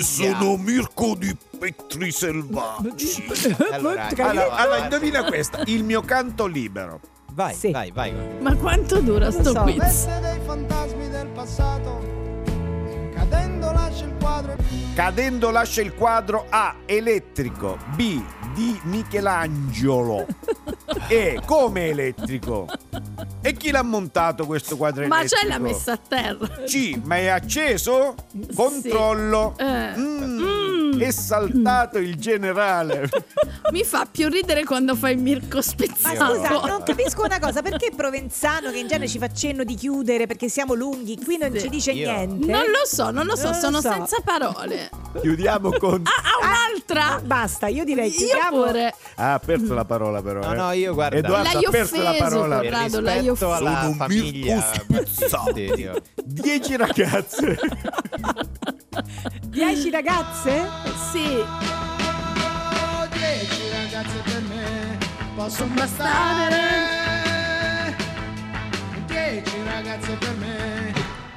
[0.57, 3.25] Mirko di Petri Selvaggi.
[3.73, 5.63] Allora, allora, allora, indovina questa.
[5.67, 7.01] Il mio canto libero.
[7.37, 7.71] Vai, Sì.
[7.71, 8.15] vai, vai.
[8.41, 9.61] Ma quanto dura sto so.
[9.61, 10.07] quiz?
[10.21, 12.01] Dei fantasmi del passato,
[13.15, 14.57] Cadendo lascia il quadro
[14.95, 16.77] Cadendo lascia il quadro A.
[16.87, 17.77] Elettrico.
[17.95, 18.23] B.
[18.55, 20.25] Di Michelangelo.
[21.09, 21.39] E.
[21.45, 22.67] Come elettrico?
[23.43, 25.43] E chi l'ha montato questo quadro Ma elettrico?
[25.43, 26.47] c'è l'ha messa a terra.
[26.65, 26.99] C.
[27.05, 28.15] Ma è acceso?
[28.55, 29.55] Controllo.
[29.59, 29.93] Eh.
[29.99, 30.39] Mm,
[30.97, 31.01] Mm.
[31.01, 33.09] È saltato il generale.
[33.73, 36.35] Mi fa più ridere quando fai Mirko Ma spezzato.
[36.35, 40.27] scusa, non capisco una cosa, perché Provenzano che in genere ci fa cenno di chiudere
[40.27, 41.61] perché siamo lunghi, qui non Sì.
[41.61, 42.51] ci dice Io- niente?
[42.51, 43.91] Non lo so, non lo so, Non lo sono so.
[43.93, 44.91] senza parole.
[45.21, 46.03] Chiudiamo con.
[46.05, 47.21] Ah, ah, un'altra!
[47.25, 48.63] Basta, io direi Io chiudiamo.
[48.65, 48.95] pure.
[49.17, 50.41] Ah, ha perso la parola, però.
[50.43, 50.57] No, eh.
[50.57, 51.17] no, io guarda.
[51.17, 52.59] Edoardo L'hai ha perso la offeso, parola.
[52.61, 53.53] per Corrado, l'hai offeso.
[53.53, 55.43] alla Sono un famiglia Mirko spezzato.
[55.53, 56.03] Battistio.
[56.25, 57.59] Dieci ragazze.
[59.47, 60.67] Dieci ragazze?
[61.11, 61.45] Sì,
[62.49, 64.99] Oh, dieci ragazze per me
[65.35, 66.55] possono bastare.
[69.07, 70.86] Dieci ragazze per me.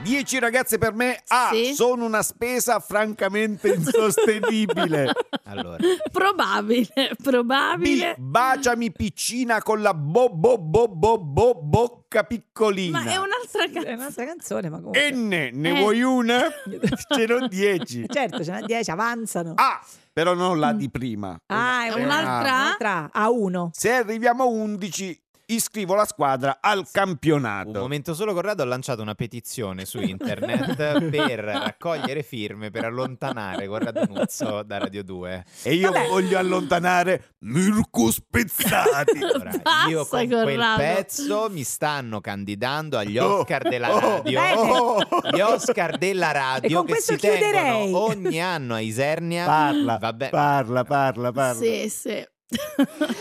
[0.09, 1.21] Dieci ragazze per me.
[1.27, 1.49] A.
[1.51, 1.73] Sì.
[1.75, 5.11] Sono una spesa francamente insostenibile.
[5.49, 5.77] Allora,
[6.11, 7.23] probabile, B.
[7.23, 8.13] probabile.
[8.19, 13.01] Baciami piccina con la bo bo bo bo bo bocca piccolina.
[13.03, 13.93] Ma è un'altra È canzone.
[13.95, 15.11] un'altra canzone, ma comunque.
[15.11, 15.27] N.
[15.53, 15.79] Ne Eh.
[15.79, 16.39] vuoi una?
[17.09, 18.05] Ce n'ho dieci.
[18.07, 19.53] Certo, ce n'è dieci, avanzano.
[19.55, 19.83] A.
[20.13, 21.35] Però non la di prima.
[21.47, 22.39] Ah, è una- un'altra?
[22.51, 23.71] un'altra a uno.
[23.73, 25.19] Se arriviamo a 11,
[25.49, 27.79] iscrivo la squadra al un campionato.
[27.79, 34.05] momento solo, Corrado ha lanciato una petizione su internet per raccogliere firme per allontanare Corrado
[34.07, 35.45] Nuzzo da Radio 2.
[35.63, 36.07] E io Vabbè.
[36.07, 39.17] voglio allontanare Mirko Spezzati.
[39.29, 39.51] Allora,
[39.87, 40.77] io con quel Corrado.
[40.81, 44.39] pezzo mi stanno candidando agli Oh, Oscar della oh, radio.
[44.39, 44.71] bene.
[44.71, 44.99] oh.
[45.31, 47.93] Gli Oscar della radio che si tengono chiuderei.
[47.93, 49.45] ogni anno a Isernia.
[49.45, 51.59] Parla, Vabbè, parla, parla, parla.
[51.61, 52.27] Sì, sì.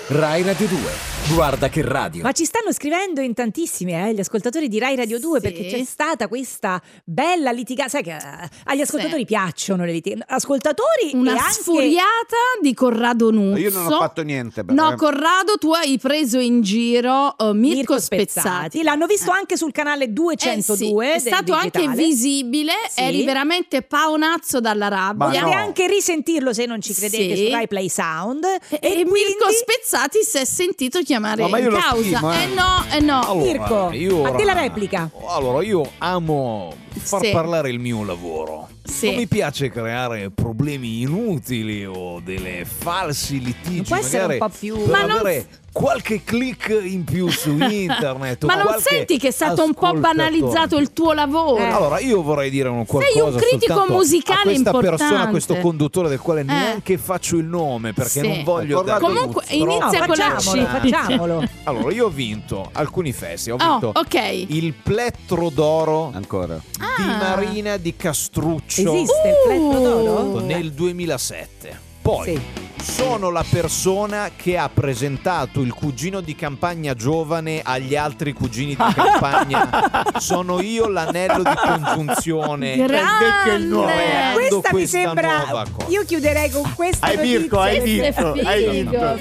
[0.09, 0.79] Rai Radio 2.
[1.35, 2.23] Guarda che radio.
[2.23, 5.47] Ma ci stanno scrivendo in tantissimi, eh, gli ascoltatori di Rai Radio 2, Sì.
[5.47, 7.91] perché c'è stata questa bella litigata.
[7.91, 9.27] Sai che eh, agli ascoltatori Sì.
[9.27, 10.25] piacciono le litigate.
[10.33, 11.53] Ascoltatori Una e anche...
[11.53, 13.59] sfuriata di Corrado Nuzzo.
[13.59, 14.64] Io non ho fatto niente.
[14.64, 14.97] Però, No, eh.
[14.97, 18.83] Corrado, tu hai preso in giro uh, Mirko, Spezzati.
[18.83, 21.07] L'hanno visto anche sul canale Eh 202.
[21.09, 22.03] sì, è stato anche digitale.
[22.03, 23.01] visibile, Sì.
[23.03, 25.27] eri veramente paonazzo dalla rabbia.
[25.27, 25.53] Potete no.
[25.53, 27.45] anche risentirlo se non ci credete Sì.
[27.45, 28.45] su Rai Play Sound.
[28.71, 32.02] E, E, Mirko quindi- Spezzati si è sentito chiamare No, ma io in causa.
[32.16, 32.42] stimo, eh.
[32.42, 33.35] Eh no, eh no.
[33.37, 35.11] Mirko, io a te ora- la replica.
[35.28, 37.31] Allora, io amo far Sì.
[37.31, 38.69] parlare il mio lavoro.
[38.85, 39.07] Sì.
[39.07, 43.77] Non mi piace creare problemi inutili o delle falsi litigi.
[43.77, 47.51] Non può essere un po' più- Per Ma non- avere qualche click in più su
[47.61, 48.43] internet.
[48.45, 51.59] o Ma non senti che è stato un po' banalizzato il tuo lavoro?
[51.59, 51.67] Eh.
[51.69, 55.31] Allora, io vorrei dire un qualcosa un critico musicale a questa persona, a importante.
[55.31, 56.45] questo conduttore del quale Eh.
[56.45, 58.27] neanche faccio il nome perché Sì.
[58.27, 60.67] non voglio dare Comunque, inizia con la facciamolo, C.
[60.91, 61.45] facciamolo.
[61.65, 64.45] Allora, io ho vinto alcuni festival, ho Oh, vinto ok.
[64.49, 66.55] il plettro d'oro Ancora.
[66.57, 67.16] di Ah.
[67.18, 70.40] Marina di Castruccio Esiste il plettro d'oro?
[70.40, 71.87] nel 2007.
[72.09, 72.40] Poi Sì.
[72.92, 78.92] sono la persona che ha presentato il cugino di campagna giovane agli altri cugini di
[78.94, 79.68] campagna.
[80.18, 82.77] sono io l'anello di congiunzione.
[82.77, 83.27] Grande.
[83.44, 85.37] Creando Questa mi sembra.
[85.44, 85.90] nuova cosa.
[85.90, 87.07] Io chiuderei con questa.
[87.07, 89.18] Hai Mirko, hai vinto, hai vinto.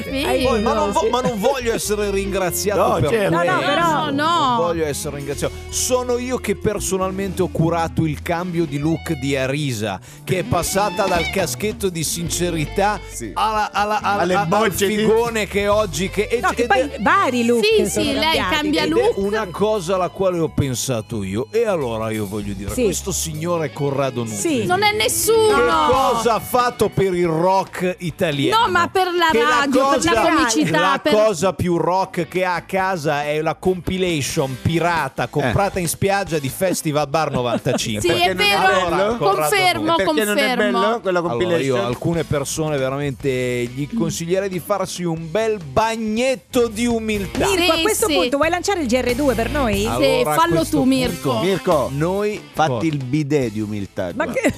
[0.47, 3.35] Poi, ma, non vo- ma non voglio essere ringraziato No, per certo.
[3.35, 4.47] No, no, però- No, no.
[4.47, 5.53] Non voglio essere ringraziato.
[5.69, 11.05] Sono io che personalmente ho curato il cambio di look di Arisa, che è passata
[11.05, 12.75] dal caschetto di sincerità
[13.09, 13.31] Sì.
[13.33, 16.67] alla, alla- alla- Alle al bocce di- figone che oggi che, e- No, che ed
[16.67, 17.63] poi è- vari look.
[17.63, 19.15] Sì, sì, lei cambia ed look.
[19.15, 21.47] è una cosa alla quale ho pensato io.
[21.51, 22.83] E allora io voglio dire, Sì.
[22.83, 24.35] questo signore Corrado Nutri.
[24.37, 24.65] Sì.
[24.65, 25.47] Non è nessuno.
[25.55, 28.65] Che cosa ha fatto per il rock italiano?
[28.65, 32.43] No, ma per la Che radio, per la comicità, La per- cosa più rock che
[32.45, 38.01] ha a casa è la compilation pirata comprata in spiaggia di Festival Bar 95.
[38.01, 38.89] Sì, è vero.
[38.89, 39.17] bello?
[39.17, 40.79] Confermo, Perché non è confermo.
[40.79, 41.77] bello quella Allora compilation?
[41.77, 43.29] io a alcune persone veramente
[43.73, 47.47] gli consiglierei di farsi un bel bagnetto di umiltà.
[47.47, 48.13] Mirko, a Sì, questo sì.
[48.15, 49.75] punto vuoi lanciare il GR2 per noi?
[49.79, 51.29] Sì, Allora, a fallo tu, Mirko.
[51.31, 54.11] punto- Mirko, Noi fatti il bidet di umiltà.
[54.15, 54.41] Ma guarda.
[54.41, 54.53] che...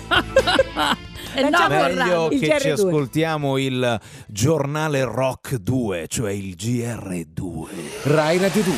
[1.39, 1.67] No.
[1.69, 2.71] Meglio che ci GR2.
[2.71, 7.67] ascoltiamo il giornale Rock 2, cioè il GR2.
[8.05, 8.73] Rai Radio 2.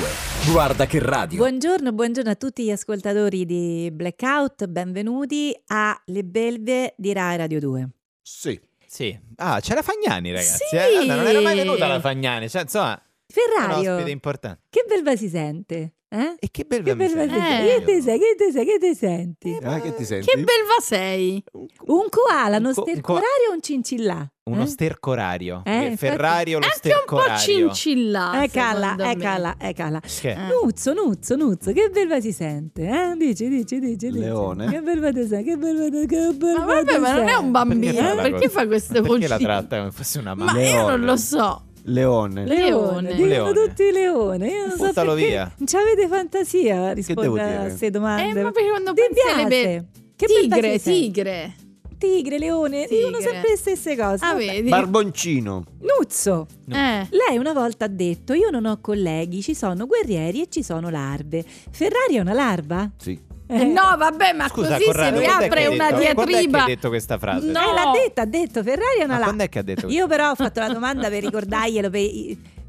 [0.52, 1.38] Guarda che radio.
[1.38, 7.90] Buongiorno, buongiorno a tutti gli ascoltatori di Blackout, benvenuti alle belve di Rai Radio 2.
[8.22, 8.60] Sì.
[8.92, 9.18] Sì.
[9.38, 10.66] Ah, c'è la Fagnani, ragazzi.
[10.70, 10.76] Sì.
[10.76, 10.92] eh?
[10.92, 12.50] Guarda, non era mai venuta la Fagnani.
[12.50, 14.64] Cioè, insomma, Ferrario, ospite importante.
[14.70, 15.94] che belva si sente?
[16.14, 16.36] Eh?
[16.40, 17.36] E che bel Che belva sente?
[17.38, 17.78] Eh.
[17.80, 18.20] Che te sei?
[18.20, 18.66] Che te sei?
[18.66, 19.50] Che te senti?
[19.62, 20.26] Eh, che ti senti?
[20.28, 21.42] Che belva sei?
[21.54, 24.30] Un koala, uno Un co- stercorario o un cincillà?
[24.44, 24.66] Uno Eh?
[24.66, 25.62] stercorario.
[25.64, 27.70] Eh, Eh, infatti- Ferrario lo Anche un po' stercorario.
[27.70, 28.48] cincillà.
[28.52, 29.12] Secondo me.
[29.12, 30.00] eccola, eccola.
[30.02, 30.30] Che?
[30.32, 30.38] Eh.
[30.62, 32.82] Nuzzo, Nuzzo, Nuzzo, che belva si sente?
[32.90, 33.16] Eh?
[33.18, 34.20] Dici, dici, dici, dici.
[34.20, 34.70] Leone.
[34.70, 35.44] Che belva ti sei?
[35.46, 37.42] Che belva ti che belva Ma vabbè, ma non è sei?
[37.44, 37.94] un bambino.
[37.94, 39.28] Perché fa Perché, fa queste Perché voci?
[39.28, 40.62] la tratta come fosse una Ma mamma?
[40.62, 41.66] io non lo so.
[41.84, 42.46] Leone.
[42.46, 43.16] Leone, Leone.
[43.16, 43.54] dicono Leone.
[43.68, 44.48] tutti leone.
[44.48, 45.52] Io non so Buttalo perché via.
[45.58, 48.40] Non ci avete fantasia a rispondere a queste domande.
[48.40, 51.56] Eh, ma perché quando Ti pensi be- Che Tigre, tigre.
[51.98, 54.26] Tigre, leone, dicono sempre le stesse cose.
[54.26, 54.70] Ah, vedi?
[54.70, 55.64] Barboncino.
[55.82, 56.48] Nuzzo.
[56.66, 56.76] No.
[56.76, 57.08] Eh.
[57.12, 60.90] Lei una volta ha detto: Io non ho colleghi, ci sono guerrieri e ci sono
[60.90, 61.44] larve.
[61.70, 62.90] Ferrari è una larva?
[62.98, 63.20] Sì.
[63.54, 66.02] Eh, No, vabbè, ma Scusa, così Corrado, si quando è che riapre una detto- Quando
[66.02, 66.60] è che diatriba.
[66.60, 67.46] hai detto questa frase?
[67.52, 67.60] No.
[67.60, 69.24] Eh, l'ha detta, ha detto Ferrari è una Ma larva.
[69.26, 72.02] quando è che ha detto Io però ho fatto la domanda per ricordarglielo, per,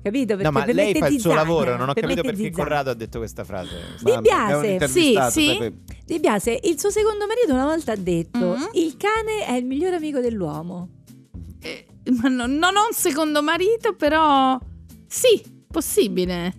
[0.03, 0.27] capito?
[0.37, 2.65] Perché No, ma per lei fa il suo lavoro, non ho per capito perché zizzania.
[2.65, 3.77] Corrado ha detto questa frase.
[4.01, 4.89] Di Biase.
[4.89, 5.57] Sì, sì.
[5.59, 5.73] Pepe.
[6.05, 8.69] Di Biase, il suo secondo marito una volta ha detto: Mhm.
[8.73, 10.89] Il cane è il migliore amico dell'uomo.
[11.61, 11.87] Eh,
[12.21, 14.59] ma non, non ho un secondo marito, però
[15.07, 15.41] sì,
[15.71, 16.55] possibile.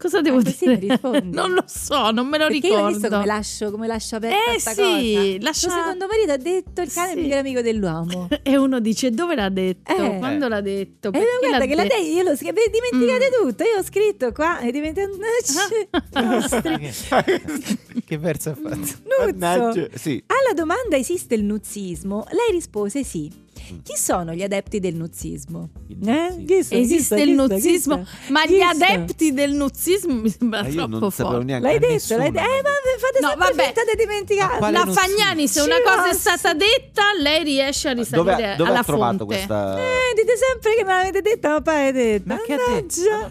[0.00, 0.98] Cosa devo così dire?
[1.24, 2.92] non lo so, non me lo Perché io ho ricordo.
[2.96, 4.98] visto come lascio, come lascio aperta Eh, questa sì, cosa.
[5.26, 7.20] Il lascia- suo secondo marito ha detto: Il cane è il Sì.
[7.22, 8.28] migliore amico dell'uomo.
[8.42, 9.92] E uno dice dove l'ha detto?
[9.94, 10.16] Eh.
[10.18, 11.08] Quando l'ha detto?
[11.08, 11.94] E Perché guarda l'ha che la detto?
[11.96, 13.32] dei, io lo scri- ve- dimenticate Mm.
[13.48, 13.62] tutto.
[13.64, 15.02] Io ho scritto qua e diventa
[18.06, 18.88] che verso ha fatto?
[19.04, 19.88] Nuzzo.
[19.94, 20.22] Sì.
[20.26, 23.30] Alla domanda esiste il nuzzismo, lei rispose sì.
[23.82, 25.70] Chi sono gli adepti del nuzzismo?
[25.88, 26.12] Il Eh?
[26.30, 26.44] nuzzismo.
[26.46, 28.32] Chi so- chi Esiste so- il chi so- chi nuzzismo, so?
[28.32, 31.44] ma Chi gli adepti del nuzzismo mi sembra Ma io troppo non forte.
[31.44, 31.66] neanche.
[31.66, 32.44] L'hai detto, l'hai detto.
[32.44, 33.64] Eh, ma fate No, sempre vabbè.
[33.64, 34.70] finta di dimenticare.
[34.72, 34.86] La?
[34.86, 38.82] Fagnani, se Ci una cosa è stata detta, lei riesce a risalire Dove, dove alla
[38.82, 39.24] fonte.
[39.24, 39.78] questa.
[39.78, 42.24] Eh, dite sempre che me l'avete detta, ma poi avete detto.
[42.26, 43.00] Ma che ha detto?
[43.10, 43.30] Mannaggia,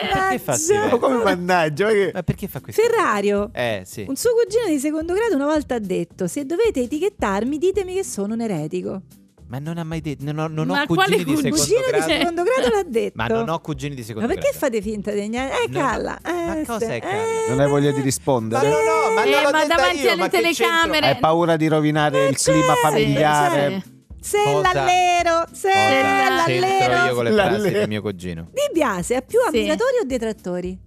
[0.00, 1.84] eh, Perché fa come mannaggia?
[1.86, 2.80] Ma che- Ma perché fa questo?
[2.82, 3.50] Ferrario.
[3.52, 4.04] Eh, sì.
[4.08, 8.04] Un suo cugino di secondo grado una volta ha detto: Se dovete etichettarmi, ditemi che
[8.04, 9.02] sono un eretico.
[9.50, 10.22] Ma non ha mai detto.
[10.24, 12.12] Non ho, non ho Ma cugini di secondo Cugino di grado.
[12.12, 13.12] secondo grado l'ha detto.
[13.18, 14.64] Ma non ho cugini di secondo Ma perché grado.
[14.64, 15.54] fate finta di niente?
[15.64, 16.18] Eh, No, calla.
[16.22, 17.14] ma eh, cosa è calla?
[17.16, 18.68] eh, Non hai voglia di Ma rispondere?
[18.68, 22.26] no, no, ma Eh, ma detta davanti io, alle ma telecamere- Hai paura di rovinare
[22.28, 23.82] il Eh, clima familiare?
[23.82, 23.98] Sì.
[24.22, 27.14] Se Cosa- l'allero, se Cosa c'entro io l'allero.
[27.14, 27.78] con le frasi L'allero.
[27.80, 28.48] del mio cugino?
[28.52, 29.56] Di Biase ha più Sì.
[29.58, 30.78] ammiratori o detrattori?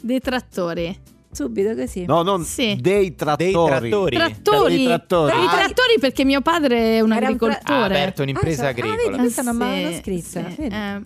[0.00, 0.98] Detrattori.
[1.32, 2.04] Subito così.
[2.06, 2.76] No, non Sì.
[2.80, 3.52] dei trattori.
[3.52, 4.16] Dei trattori.
[4.16, 4.76] Trattori.
[4.76, 5.32] Dei trattori.
[5.44, 7.84] I trattori perché mio padre è un Era un tra- Ha agricoltore.
[7.94, 9.16] aperto un'impresa Ah, so- ah, vedi, agricola.
[9.18, 10.50] questa non Sì, m'avevano scritta.
[10.50, 10.60] sì.
[10.62, 11.00] Eh,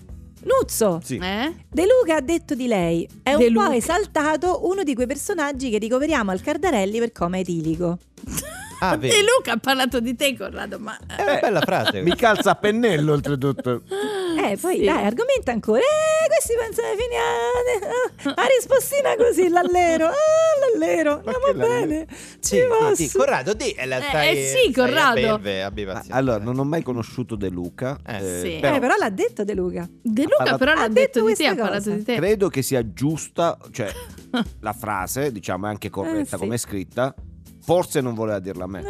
[0.47, 1.01] Nuzzo.
[1.03, 1.17] Sì.
[1.23, 1.55] eh?
[1.71, 3.75] De Luca ha detto di lei: è De un po' Luca.
[3.77, 7.99] esaltato uno di quei personaggi che ricoveriamo al Cardarelli per come è etilico.
[8.91, 8.99] Ah.
[9.01, 10.97] E Luca ha parlato di te, Corrado, ma...
[11.07, 12.03] È una bella frase.
[12.03, 13.83] Mi calza a pennello oltretutto.
[14.43, 14.85] Eh, poi Sì.
[14.85, 15.79] dai, argomenta ancora.
[15.81, 18.35] Eh, questi pensano finiane.
[18.37, 20.07] Ah, rispostina così, l'allero.
[20.09, 20.15] Ah,
[20.73, 21.23] l'allero.
[21.25, 22.07] Ma Andiamo bene.
[22.41, 23.17] Sì, Ci sì, sì.
[23.17, 25.39] Corrado, di, eh, la Eh, stai, eh sì, stai a Corrado.
[25.39, 26.15] beve, pazienza.
[26.15, 27.99] Allora, non ho mai conosciuto De Luca.
[28.07, 28.57] Eh, sì.
[28.59, 29.89] Eh, però l'ha detto De Luca.
[30.03, 32.15] De Luca parlato- però ha l'ha detto detto di te, ha parlato di te.
[32.17, 33.91] Credo che sia giusta, cioè
[34.61, 36.37] la frase, diciamo, è anche corretta Eh, sì.
[36.37, 37.15] come è scritta.
[37.65, 38.83] Forse non voleva dirla a me.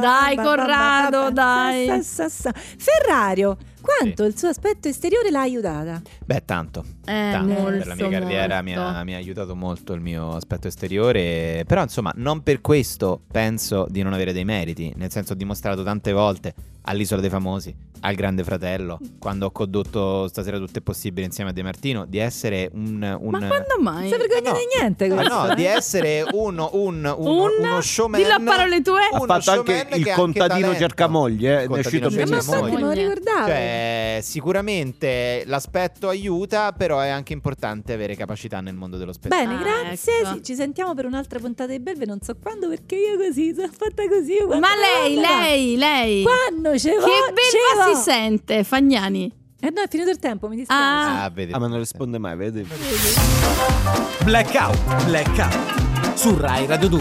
[0.00, 1.86] Dai, Corrado, dai.
[2.78, 6.02] Ferrario, quanto il suo aspetto esteriore l'ha aiutata?
[6.24, 6.84] Beh, tanto.
[7.04, 7.52] Eh, tanto.
[7.52, 11.64] molto, per la mia carriera mi ha, mi ha aiutato molto il mio aspetto esteriore.
[11.66, 14.92] Però, insomma, non per questo penso di non avere dei meriti.
[14.96, 16.54] Nel senso, ho dimostrato tante volte
[16.88, 21.52] all'Isola dei Famosi, al Grande Fratello, quando ho condotto Stasera Tutto è possibile insieme a
[21.52, 23.16] De Martino, di essere un.
[23.20, 24.08] un Ma quando mai?
[24.08, 24.56] Non si vergogna no.
[24.58, 25.46] di niente Ma questo.
[25.46, 25.68] no, di eh?
[25.68, 28.20] essere uno, un, uno, Un- uno showman.
[28.20, 29.00] Dillo a parole tue.
[29.10, 30.78] Ha fatto anche il contadino talento.
[30.78, 32.54] cercamoglie, eh, ne è uscito contadino Ma benissimo.
[32.56, 33.02] infatti me lo Moglie.
[33.02, 33.46] ricordavo.
[33.48, 33.75] Cioè,
[34.22, 39.48] sicuramente l'aspetto aiuta, però è anche importante avere capacità nel mondo dello spettacolo.
[39.56, 40.18] Bene, Ah, grazie.
[40.20, 40.34] ecco.
[40.34, 42.04] Sì, ci sentiamo per un'altra puntata di Belve.
[42.06, 44.36] Non so quando, perché io così sono fatta così.
[44.60, 46.22] Ma lei, lei, lei.
[46.22, 49.32] Quando ce Che belva si sente, Fagnani.
[49.58, 50.80] Eh no, è finito il tempo, mi dispiace.
[50.82, 51.24] Ah.
[51.24, 51.52] Ah, vedi.
[51.52, 52.66] Ah, ma non risponde mai, vedi?
[54.24, 56.14] Blackout, blackout.
[56.14, 57.00] Su Rai Radio 2.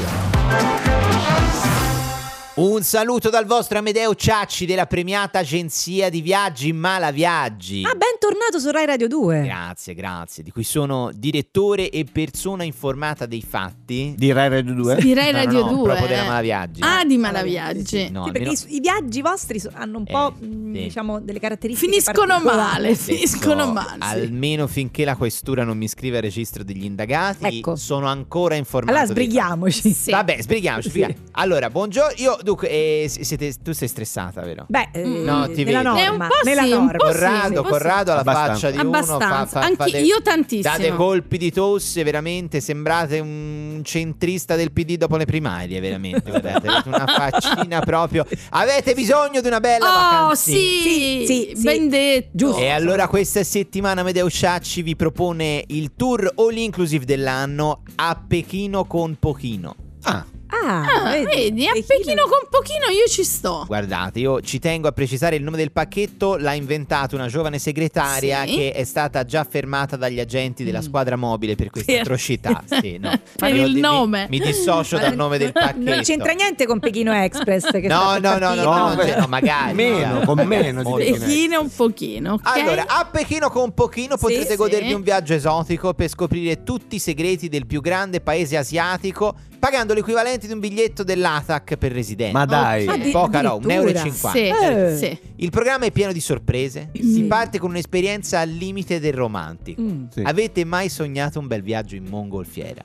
[2.56, 7.84] Un saluto dal vostro Amedeo Ciacci della premiata agenzia di viaggi Malaviaggi.
[7.84, 7.94] Ah,
[8.28, 9.44] bentornato su Rai Radio 2.
[9.44, 10.42] Grazie, grazie.
[10.42, 14.16] Di cui sono direttore e persona informata dei fatti.
[14.18, 14.96] Di Rai Radio 2?
[14.96, 15.84] Direi No, no, Radio no, 2.
[15.84, 16.82] proprio della Malaviaggi.
[16.82, 18.10] Ah, di Malaviaggi.
[18.10, 20.82] No, Sì, perché almeno- i, i viaggi vostri hanno un po', Eh, mh, sì.
[20.84, 23.98] diciamo, delle caratteristiche Finiscono male, finiscono male.
[24.00, 24.26] sì.
[24.26, 27.76] Almeno finché la questura non mi scrive al registro degli indagati, Ecco.
[27.76, 28.98] sono ancora informato.
[28.98, 29.92] Allora dei sbrighiamoci.
[29.94, 30.10] Sì.
[30.12, 30.90] Vabbè, sbrighiamoci.
[30.90, 31.16] Sì.
[31.34, 32.14] Allora, buongiorno.
[32.18, 34.66] Io, dunque, eh, siete- tu sei stressata, vero?
[34.68, 35.24] Beh, eh, Mm.
[35.26, 35.82] No, ti vedo.
[35.84, 36.98] norma, Eh, un po' nella sì, un norma.
[36.98, 37.70] po' sì, Corrado, sì.
[37.70, 38.54] Corrado alla Abbastanza.
[38.54, 38.92] faccia di uno.
[39.04, 39.60] fa- Abbastanza.
[39.60, 40.76] fa- Anche fate- io tantissimo.
[40.78, 46.30] Date colpi di tosse, veramente sembrate un centrista del PD dopo le primarie, veramente.
[46.30, 48.26] guardate, avete una faccina proprio.
[48.52, 49.92] Avete bisogno di una bella Oh,
[50.28, 50.58] vacanzina.
[50.58, 51.64] sì, Sì, sì, sì.
[51.64, 52.30] ben detto.
[52.34, 52.60] Giusto.
[52.60, 58.86] E allora questa settimana Medeo Sciacci vi propone il tour all inclusive dell'anno a Pechino
[58.86, 59.76] con Pochino.
[60.04, 60.26] Ah,
[60.64, 63.64] Ah, Ah, vedi, a Pechino con pochino io ci sto.
[63.68, 68.46] Guardate, io ci tengo a precisare il nome del pacchetto, l'ha inventato una giovane segretaria
[68.46, 68.56] Sì.
[68.56, 70.84] che è stata già fermata dagli agenti della Mm.
[70.84, 72.64] squadra mobile per queste Per- atrocità.
[72.82, 73.12] Sì, no.
[73.36, 74.28] Per il di- mi- nome.
[74.30, 75.80] Mi, dissocio dal nome del pacchetto.
[75.90, 77.70] Non c'entra niente con Pechino Express.
[77.72, 79.74] Che No, no, no, no, no, No, no, magari.
[79.74, 82.42] meno, con meno di Pechino un pochino, ok?
[82.58, 84.56] Allora, a Pechino con Pochino potrete sì.
[84.56, 89.94] godervi un viaggio esotico per scoprire tutti i segreti del più grande paese asiatico, pagando
[89.94, 92.34] l'equivalente di un biglietto dell'ATAC per residenti.
[92.34, 92.86] ma dai.
[93.02, 94.34] Di- Poca roba, un euro e addirittura.
[94.34, 94.38] cinquanta.
[94.58, 94.98] sì, Eh.
[94.98, 95.20] sì.
[95.38, 96.90] Il programma è pieno di sorprese.
[96.94, 99.82] Si parte con un'esperienza al limite del romantico.
[99.82, 100.04] Mm.
[100.14, 100.22] Sì.
[100.24, 102.82] Avete mai sognato un bel viaggio in mongolfiera?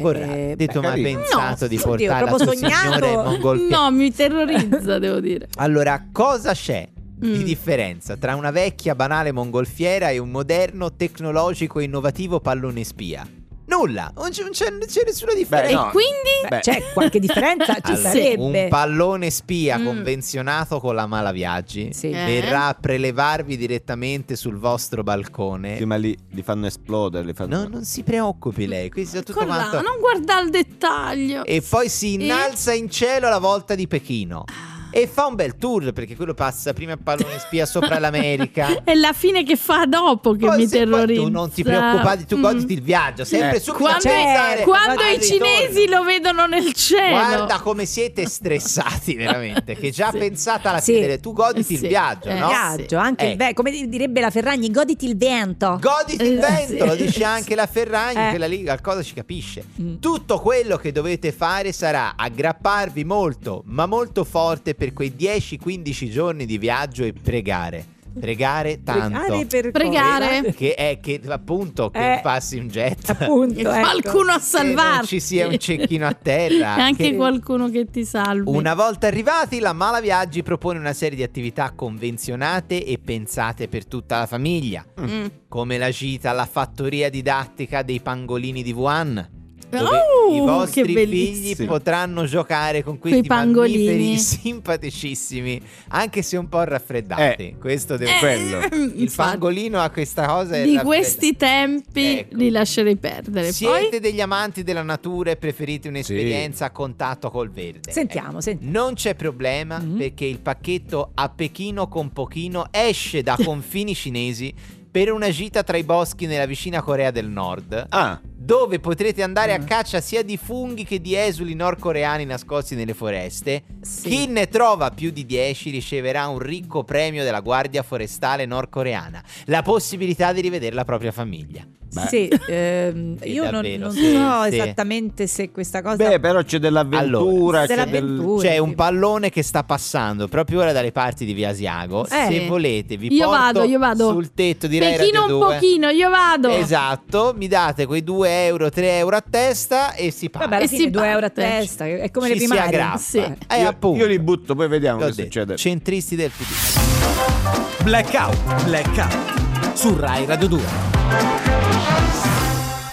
[0.00, 2.76] Vorrei, Eh, detto mai pensato No, di oddio, portare la sua sognato.
[2.94, 3.76] signora in mongolfiera?
[3.80, 5.48] No, mi terrorizza, devo dire.
[5.56, 6.88] Allora, cosa c'è
[7.20, 7.42] di Mm.
[7.42, 13.26] differenza tra una vecchia banale mongolfiera e un moderno, tecnologico e innovativo pallone spia?
[13.70, 15.66] Nulla, non c'è, non c'è- non c'è nessuna differenza.
[15.68, 15.90] Beh, E no.
[15.90, 18.62] quindi Beh, c'è qualche differenza, ci Allora, sarebbe.
[18.62, 19.84] un pallone spia Mm.
[19.84, 22.10] convenzionato con la Malaviaggi Sì.
[22.10, 22.24] Eh.
[22.24, 25.76] verrà a prelevarvi direttamente sul vostro balcone.
[25.76, 27.24] Sì, ma lì li fanno esplodere.
[27.24, 27.62] Li fanno...
[27.62, 29.80] No, non si preoccupi lei, questo è tutto la- quanto.
[29.82, 31.44] non guarda al dettaglio.
[31.44, 34.44] E poi si innalza in cielo alla volta di Pechino.
[34.92, 38.82] E fa un bel tour perché quello passa prima il pallone spia sopra l'America.
[38.84, 41.22] È la fine che fa dopo che Poi mi terrorizza.
[41.22, 42.42] Tu non ti preoccupare, tu Mm.
[42.42, 43.60] goditi il viaggio, sempre Eh.
[43.60, 45.44] subito Quando, a pensare quando i ritorno.
[45.46, 47.08] cinesi lo vedono nel cielo.
[47.10, 50.18] Guarda come siete stressati veramente, che già Sì.
[50.18, 50.94] pensata alla Sì.
[50.94, 51.82] fine, tu goditi Sì.
[51.82, 52.48] il viaggio, Eh, no?
[52.48, 53.36] viaggio, anche il Eh.
[53.36, 55.78] ve- come direbbe la Ferragni, goditi il vento.
[55.80, 56.86] Goditi il Eh, vento, sì.
[56.86, 58.30] lo dice anche la Ferragni, Eh.
[58.30, 59.64] quella lì qualcosa ci capisce.
[59.80, 59.96] Mm.
[59.98, 66.46] Tutto quello che dovete fare sarà aggrapparvi molto, ma molto forte per quei 10-15 giorni
[66.46, 67.84] di viaggio e pregare.
[68.18, 69.18] Pregare tanto.
[69.20, 70.54] Pregare per Pregare.
[70.54, 72.20] Che è che appunto che Eh.
[72.22, 73.10] passi un jet.
[73.10, 73.68] Appunto, ecco.
[73.68, 74.96] qualcuno a Che salvarti.
[74.96, 76.76] non ci sia un cecchino a terra.
[76.78, 78.48] E anche che- qualcuno che ti salvi.
[78.50, 83.84] Una volta arrivati, la Mala Viaggi propone una serie di attività convenzionate e pensate per
[83.84, 85.26] tutta la famiglia, Mm.
[85.48, 89.28] come la gita alla fattoria didattica dei pangolini di Wuhan.
[89.72, 93.84] Oh, i vostri figli potranno giocare con questi Quei pangolini.
[93.86, 94.18] mammiferi
[94.80, 97.56] simpaticissimi, anche se un po' raffreddati.
[97.58, 98.58] Questo devo Eh, quello.
[98.72, 102.36] Il infatti, pangolino ha questa cosa è Di questi tempi Ecco.
[102.36, 103.52] li lascerei perdere.
[103.52, 107.92] Siete Poi degli amanti della natura e preferite un'esperienza a contatto col verde?
[107.92, 108.72] Sentiamo, sentiamo.
[108.72, 109.96] Non c'è problema Mhm.
[109.98, 114.52] perché il pacchetto a Pechino con Pochino esce da confini cinesi
[114.90, 119.52] per una gita tra i boschi nella vicina Corea del Nord, Ah, dove potrete andare
[119.52, 119.66] a Mm.
[119.66, 123.64] caccia sia di funghi che di esuli nordcoreani nascosti nelle foreste.
[123.82, 124.08] Sì.
[124.08, 129.60] Chi ne trova più di 10 riceverà un ricco premio della Guardia Forestale nordcoreana, la
[129.62, 131.66] possibilità di rivedere la propria famiglia.
[131.92, 132.06] Beh.
[132.06, 134.54] Sì, ehm, io non, davvero, non sì, so sì.
[134.60, 135.96] esattamente se questa cosa...
[135.96, 137.62] beh, però c'è dell'avventura.
[137.62, 138.36] Allora, c'è del...
[138.38, 142.04] C'è un pallone che sta passando proprio ora dalle parti di Via Asiago.
[142.06, 142.26] Eh.
[142.30, 144.08] Se volete, vi Io porto vado, io vado.
[144.12, 145.54] sul tetto di Pechino Radio un 2.
[145.54, 146.48] pochino, io vado.
[146.50, 150.46] Esatto, mi date quei 2 euro, 3 euro a testa e si paga.
[150.46, 152.76] Vabbè, E si 2 euro a testa, è come Ci le si primarie.
[152.78, 152.98] aggrappa.
[152.98, 153.18] Sì.
[153.18, 153.98] Eh, io, appunto.
[153.98, 155.56] io li butto, poi vediamo L'ho che detto, succede.
[155.56, 157.82] Centristi del PD.
[157.82, 159.74] Blackout, blackout.
[159.74, 160.60] Su Rai Radio 2.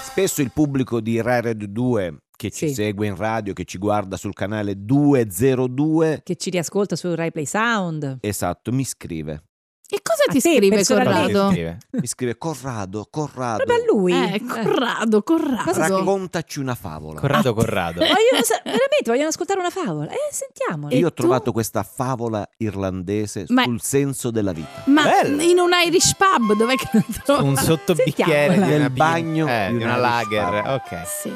[0.02, 2.74] Spesso il pubblico di Rai Radio 2 che ci Sì.
[2.76, 7.46] segue in radio, che ci guarda sul canale 202, Che ci riascolta su Rai Play
[7.46, 8.18] Sound.
[8.22, 9.44] esatto, mi scrive.
[9.90, 10.84] E cosa ti te, scrive.
[10.84, 11.50] Corrado?
[11.50, 11.78] Scrive.
[11.92, 14.12] Mi scrive Corrado, Corrado, Proprio a lui.
[14.34, 15.72] Eh, Corrado, Corrado.
[15.72, 15.88] Scrive?
[15.88, 17.20] raccontaci una favola.
[17.22, 18.00] Corrado Corrado.
[18.04, 20.12] Vogliono veramente vogliono ascoltare una favola?
[20.12, 20.94] Eh, sentiamola.
[20.94, 21.22] Io ho tu?
[21.22, 24.84] trovato questa favola irlandese Ma- sul senso della vita.
[24.88, 25.42] Ma Bello.
[25.42, 27.48] in un Irish pub dov'è che lo trovi?
[27.48, 30.62] Un sottobicchiere una Nel bagno Eh, di di un una Irish lager.
[30.64, 30.72] pub.
[31.00, 31.08] Ok.
[31.08, 31.32] Sì.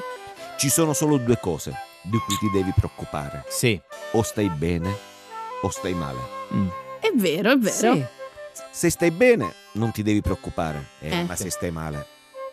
[0.58, 3.46] Ci sono solo due cose di cui ti devi preoccupare.
[3.48, 3.80] Sì.
[4.12, 4.94] O stai bene
[5.62, 6.20] o stai male.
[6.54, 6.68] Mm.
[7.00, 7.94] È vero, è vero.
[7.94, 8.06] Sì.
[8.72, 11.24] Se stai bene non ti devi preoccupare, Eh, Eh.
[11.24, 12.06] ma se stai male.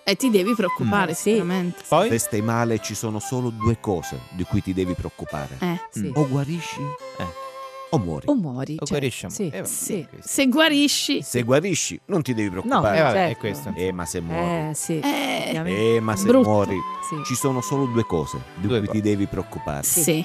[0.04, 1.14] E ti devi preoccupare, Mm.
[1.14, 1.22] Sì.
[1.30, 1.82] sicuramente.
[1.86, 2.08] Poi?
[2.08, 5.56] Se stai male ci sono solo due cose di cui ti devi preoccupare.
[5.60, 5.78] Eh.
[5.90, 6.10] Sì.
[6.14, 7.24] O guarisci Eh.
[7.90, 8.26] o muori.
[8.28, 8.72] O muori.
[8.80, 9.32] O cioè, guarisciamo.
[9.34, 9.48] Sì.
[9.50, 10.06] Eh, sì.
[10.20, 11.22] Se guarisci.
[11.22, 13.00] Se guarisci non ti devi No, Eh, preoccupare.
[13.02, 13.32] vabbè, certo.
[13.32, 13.72] è questo.
[13.76, 14.70] Eh, ma se muori.
[14.70, 14.98] Eh, sì.
[15.00, 15.62] Eh.
[15.96, 16.48] Eh, ma se Brutto.
[16.48, 17.16] muori Sì.
[17.26, 19.00] ci sono solo due cose di Due cui cose.
[19.00, 19.82] ti devi preoccupare.
[19.82, 20.24] sì.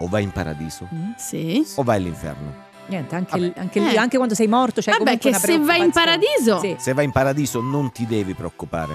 [0.00, 1.10] O vai in paradiso Mm.
[1.16, 1.66] Sì.
[1.76, 2.66] o vai all'inferno.
[2.88, 3.60] Niente, anche, Vabbè.
[3.60, 3.98] anche lì, Eh.
[3.98, 6.18] anche quando sei morto, c'è Vabbè, comunque che una se vai in preoccupazione.
[6.18, 6.76] paradiso- Sì.
[6.78, 8.94] Se vai in paradiso non ti devi preoccupare,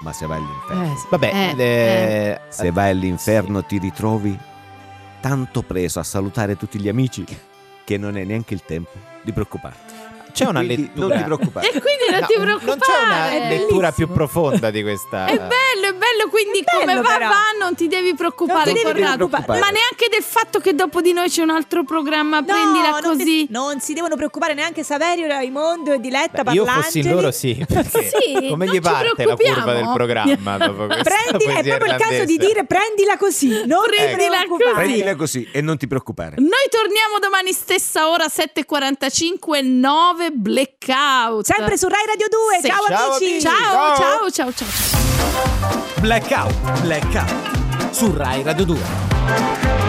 [0.00, 0.84] ma se vai all'inferno.
[0.92, 1.06] Eh, sì.
[1.10, 4.38] Vabbè, Eh, le- Se vai all'inferno ti ritrovi
[5.20, 7.24] tanto preso a salutare tutti gli amici
[7.84, 8.92] che non è neanche il tempo
[9.22, 9.89] di preoccuparti.
[10.32, 11.06] C'è una Quindi lettura.
[11.08, 11.66] Non ti preoccupare.
[11.68, 12.80] E quindi non No, ti non preoccupare.
[12.80, 15.26] c'è una lettura più profonda di questa.
[15.26, 17.28] È bello, è bello, quindi È bello, come va però.
[17.28, 19.26] va non ti devi preoccupare, Non ti devi Corrado.
[19.28, 19.58] preoccupare.
[19.60, 23.00] Ma neanche del fatto che dopo di noi c'è un altro programma, No, prendila non
[23.02, 23.46] così.
[23.50, 28.08] Non, si devono preoccupare neanche Saverio, Raimondo e Diletta Beh, io fossi loro sì, perché
[28.10, 32.24] Sì, come non gli parte la curva del programma dopo Prendila, è proprio il caso
[32.24, 34.72] di dire prendila così, non Prendila preoccupare.
[34.74, 36.36] Prendila così e non ti preoccupare.
[36.38, 41.44] Noi torniamo domani stessa ora 7.45 9 Blackout.
[41.46, 42.60] Sempre su Rai Radio 2.
[42.60, 42.68] Sì.
[42.68, 43.24] Ciao, Ciao, amici.
[43.24, 43.46] amici.
[43.46, 44.68] Ciao, ciao, ciao, ciao.
[46.00, 47.92] Blackout, blackout.
[47.92, 49.79] Su Rai Radio 2.